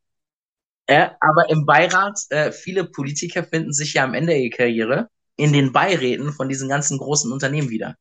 ja 0.89 1.15
aber 1.19 1.49
im 1.49 1.65
Beirat, 1.65 2.19
äh, 2.29 2.51
viele 2.51 2.85
Politiker 2.85 3.43
finden 3.43 3.73
sich 3.73 3.93
ja 3.95 4.03
am 4.03 4.13
Ende 4.13 4.35
ihrer 4.35 4.55
Karriere 4.55 5.09
in 5.35 5.51
den 5.51 5.73
Beiräten 5.73 6.31
von 6.31 6.47
diesen 6.47 6.69
ganzen 6.69 6.97
großen 6.97 7.31
Unternehmen 7.31 7.69
wieder. 7.69 7.95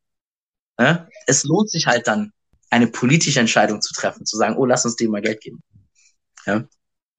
Ja? 0.79 1.09
Es 1.27 1.45
lohnt 1.45 1.71
sich 1.71 1.87
halt 1.87 2.07
dann, 2.07 2.33
eine 2.71 2.87
politische 2.89 3.39
Entscheidung 3.39 3.81
zu 3.81 3.95
treffen, 3.95 4.27
zu 4.27 4.37
sagen, 4.37 4.57
oh, 4.57 4.67
lass 4.67 4.85
uns 4.85 4.97
dem 4.97 5.13
mal 5.13 5.23
Geld 5.23 5.41
geben. 5.41 5.63
Ja? 6.45 6.65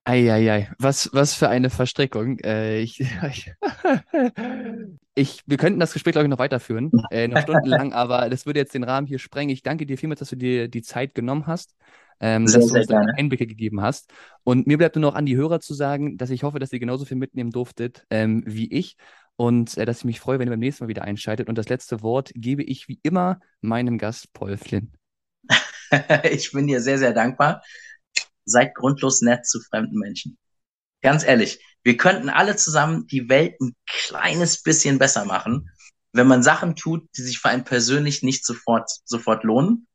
Eieiei, 0.07 0.69
was, 0.77 1.09
was 1.13 1.33
für 1.33 1.49
eine 1.49 1.71
Verstrickung. 1.71 2.37
Äh, 2.39 2.79
ich, 2.79 2.99
ich, 5.15 5.41
wir 5.47 5.57
könnten 5.57 5.79
das 5.79 5.93
Gespräch, 5.93 6.11
glaube 6.11 6.25
ich, 6.25 6.29
noch 6.29 6.37
weiterführen, 6.37 6.91
äh, 7.09 7.27
noch 7.27 7.41
stundenlang, 7.41 7.91
aber 7.91 8.29
das 8.29 8.45
würde 8.45 8.59
jetzt 8.59 8.75
den 8.75 8.83
Rahmen 8.83 9.07
hier 9.07 9.17
sprengen. 9.17 9.51
Ich 9.51 9.63
danke 9.63 9.87
dir 9.87 9.97
vielmals, 9.97 10.19
dass 10.19 10.29
du 10.29 10.35
dir 10.35 10.67
die 10.67 10.83
Zeit 10.83 11.15
genommen 11.15 11.47
hast, 11.47 11.75
ähm, 12.19 12.47
sehr, 12.47 12.61
dass 12.61 12.69
du 12.69 12.77
uns 12.77 12.87
deine 12.87 13.17
Einblicke 13.17 13.47
gegeben 13.47 13.81
hast. 13.81 14.13
Und 14.43 14.67
mir 14.67 14.77
bleibt 14.77 14.95
nur 14.95 15.01
noch 15.01 15.15
an 15.15 15.25
die 15.25 15.35
Hörer 15.35 15.59
zu 15.59 15.73
sagen, 15.73 16.17
dass 16.17 16.29
ich 16.29 16.43
hoffe, 16.43 16.59
dass 16.59 16.71
ihr 16.71 16.79
genauso 16.79 17.05
viel 17.05 17.17
mitnehmen 17.17 17.49
durftet 17.49 18.05
ähm, 18.11 18.43
wie 18.45 18.71
ich 18.71 18.97
und 19.37 19.75
äh, 19.75 19.85
dass 19.85 19.99
ich 19.99 20.05
mich 20.05 20.19
freue, 20.19 20.37
wenn 20.37 20.47
ihr 20.47 20.51
beim 20.51 20.59
nächsten 20.59 20.83
Mal 20.83 20.89
wieder 20.89 21.03
einschaltet. 21.03 21.49
Und 21.49 21.57
das 21.57 21.67
letzte 21.67 22.03
Wort 22.03 22.31
gebe 22.35 22.61
ich 22.61 22.87
wie 22.87 22.99
immer 23.01 23.39
meinem 23.61 23.97
Gast 23.97 24.31
Paul 24.33 24.57
Flynn. 24.57 24.91
ich 26.31 26.51
bin 26.51 26.67
dir 26.67 26.79
sehr, 26.79 26.99
sehr 26.99 27.13
dankbar 27.13 27.63
seid 28.45 28.75
grundlos 28.75 29.21
nett 29.21 29.45
zu 29.45 29.59
fremden 29.61 29.97
Menschen. 29.99 30.37
Ganz 31.01 31.23
ehrlich, 31.23 31.59
wir 31.83 31.97
könnten 31.97 32.29
alle 32.29 32.55
zusammen 32.55 33.05
die 33.07 33.29
Welt 33.29 33.59
ein 33.61 33.75
kleines 33.85 34.63
bisschen 34.63 34.97
besser 34.97 35.25
machen, 35.25 35.69
wenn 36.13 36.27
man 36.27 36.43
Sachen 36.43 36.75
tut, 36.75 37.07
die 37.17 37.21
sich 37.21 37.39
für 37.39 37.49
einen 37.49 37.63
persönlich 37.63 38.23
nicht 38.23 38.45
sofort, 38.45 38.89
sofort 39.03 39.43
lohnen. 39.43 39.87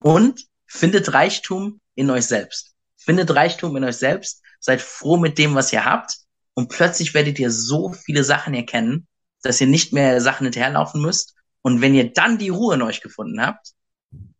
Und 0.00 0.44
findet 0.66 1.12
Reichtum 1.12 1.80
in 1.94 2.10
euch 2.10 2.26
selbst. 2.26 2.74
Findet 2.96 3.34
Reichtum 3.34 3.76
in 3.76 3.84
euch 3.84 3.96
selbst. 3.96 4.42
Seid 4.60 4.82
froh 4.82 5.16
mit 5.16 5.38
dem, 5.38 5.54
was 5.54 5.72
ihr 5.72 5.84
habt. 5.84 6.18
Und 6.54 6.68
plötzlich 6.68 7.14
werdet 7.14 7.38
ihr 7.38 7.50
so 7.50 7.92
viele 7.92 8.24
Sachen 8.24 8.54
erkennen, 8.54 9.06
dass 9.42 9.60
ihr 9.60 9.68
nicht 9.68 9.92
mehr 9.92 10.20
Sachen 10.20 10.44
hinterherlaufen 10.44 11.00
müsst. 11.00 11.34
Und 11.62 11.80
wenn 11.80 11.94
ihr 11.94 12.12
dann 12.12 12.38
die 12.38 12.48
Ruhe 12.48 12.74
in 12.74 12.82
euch 12.82 13.00
gefunden 13.00 13.40
habt, 13.40 13.72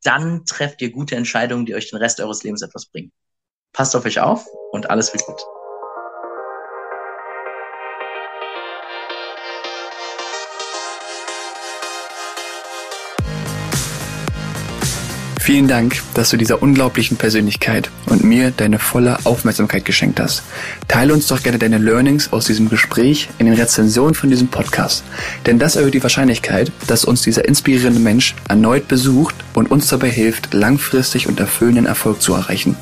dann 0.02 0.44
trefft 0.44 0.83
ihr 0.83 0.90
gute 0.90 1.16
Entscheidungen, 1.16 1.66
die 1.66 1.74
euch 1.74 1.90
den 1.90 1.98
Rest 1.98 2.20
eures 2.20 2.42
Lebens 2.42 2.62
etwas 2.62 2.87
bringen. 2.87 3.12
Passt 3.72 3.94
auf 3.94 4.04
euch 4.04 4.20
auf 4.20 4.46
und 4.72 4.90
alles 4.90 5.12
wird 5.12 5.24
gut. 5.26 5.40
Vielen 15.48 15.66
Dank, 15.66 16.02
dass 16.12 16.28
du 16.28 16.37
dieser 16.37 16.61
unglaublichen 16.61 17.16
Persönlichkeit 17.16 17.90
und 18.04 18.22
mir 18.22 18.50
deine 18.50 18.78
volle 18.78 19.16
Aufmerksamkeit 19.24 19.87
geschenkt 19.87 20.20
hast. 20.20 20.42
Teile 20.88 21.14
uns 21.14 21.26
doch 21.26 21.42
gerne 21.42 21.58
deine 21.58 21.78
Learnings 21.78 22.34
aus 22.34 22.44
diesem 22.44 22.68
Gespräch 22.68 23.30
in 23.38 23.46
den 23.46 23.54
Rezensionen 23.54 24.14
von 24.14 24.28
diesem 24.28 24.48
Podcast. 24.48 25.04
Denn 25.46 25.58
das 25.58 25.76
erhöht 25.76 25.94
die 25.94 26.02
Wahrscheinlichkeit, 26.02 26.70
dass 26.87 27.06
uns 27.06 27.22
dieser 27.22 27.46
inspirierende 27.48 27.98
Mensch 27.98 28.34
erneut 28.46 28.88
besucht 28.88 29.37
und 29.54 29.70
uns 29.70 29.88
dabei 29.88 30.11
hilft, 30.11 30.52
langfristig 30.52 31.28
und 31.28 31.40
erfüllenden 31.40 31.87
Erfolg 31.87 32.20
zu 32.20 32.34
erreichen. 32.34 32.76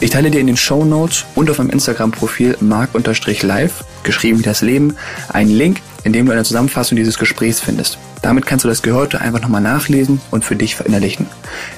Ich 0.00 0.10
teile 0.10 0.32
dir 0.32 0.40
in 0.40 0.48
den 0.48 0.56
Show 0.56 0.84
Notes 0.84 1.26
und 1.36 1.48
auf 1.48 1.58
meinem 1.58 1.70
Instagram-Profil 1.70 2.56
mark-live, 2.58 3.84
geschrieben 4.02 4.40
wie 4.40 4.42
das 4.42 4.62
Leben, 4.62 4.96
einen 5.28 5.52
Link, 5.52 5.80
in 6.02 6.12
dem 6.12 6.26
du 6.26 6.32
eine 6.32 6.42
Zusammenfassung 6.42 6.96
dieses 6.96 7.18
Gesprächs 7.18 7.60
findest. 7.60 7.98
Damit 8.22 8.46
kannst 8.46 8.64
du 8.64 8.68
das 8.68 8.82
Gehörte 8.82 9.20
einfach 9.20 9.40
nochmal 9.40 9.62
nachlesen 9.62 10.20
und 10.30 10.44
für 10.44 10.56
dich 10.56 10.76
verinnerlichen. 10.76 11.26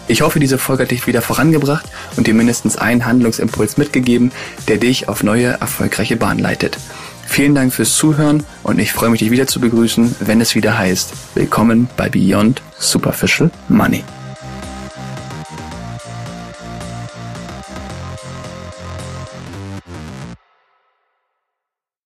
Ich 0.09 0.23
hoffe, 0.23 0.41
diese 0.41 0.59
Folge 0.59 0.85
hat 0.85 0.91
dich 0.91 1.07
wieder 1.07 1.23
vorangebracht 1.23 1.87
und 2.17 2.27
dir 2.27 2.35
mindestens 2.35 2.77
einen 2.77 3.07
Handlungsimpuls 3.07 3.77
mitgegeben, 3.77 4.33
der 4.69 4.79
dich 4.79 5.09
auf 5.09 5.23
neue, 5.23 5.49
erfolgreiche 5.61 6.17
Bahn 6.17 6.39
leitet. 6.39 6.79
Vielen 7.27 7.55
Dank 7.55 7.73
fürs 7.73 7.95
Zuhören 7.95 8.45
und 8.63 8.79
ich 8.79 8.93
freue 8.93 9.11
mich, 9.11 9.21
dich 9.21 9.31
wieder 9.31 9.47
zu 9.47 9.61
begrüßen, 9.61 10.17
wenn 10.21 10.41
es 10.41 10.55
wieder 10.55 10.77
heißt, 10.77 11.13
willkommen 11.35 11.89
bei 11.97 12.09
Beyond 12.09 12.61
Superficial 12.79 13.51
Money. 13.69 14.05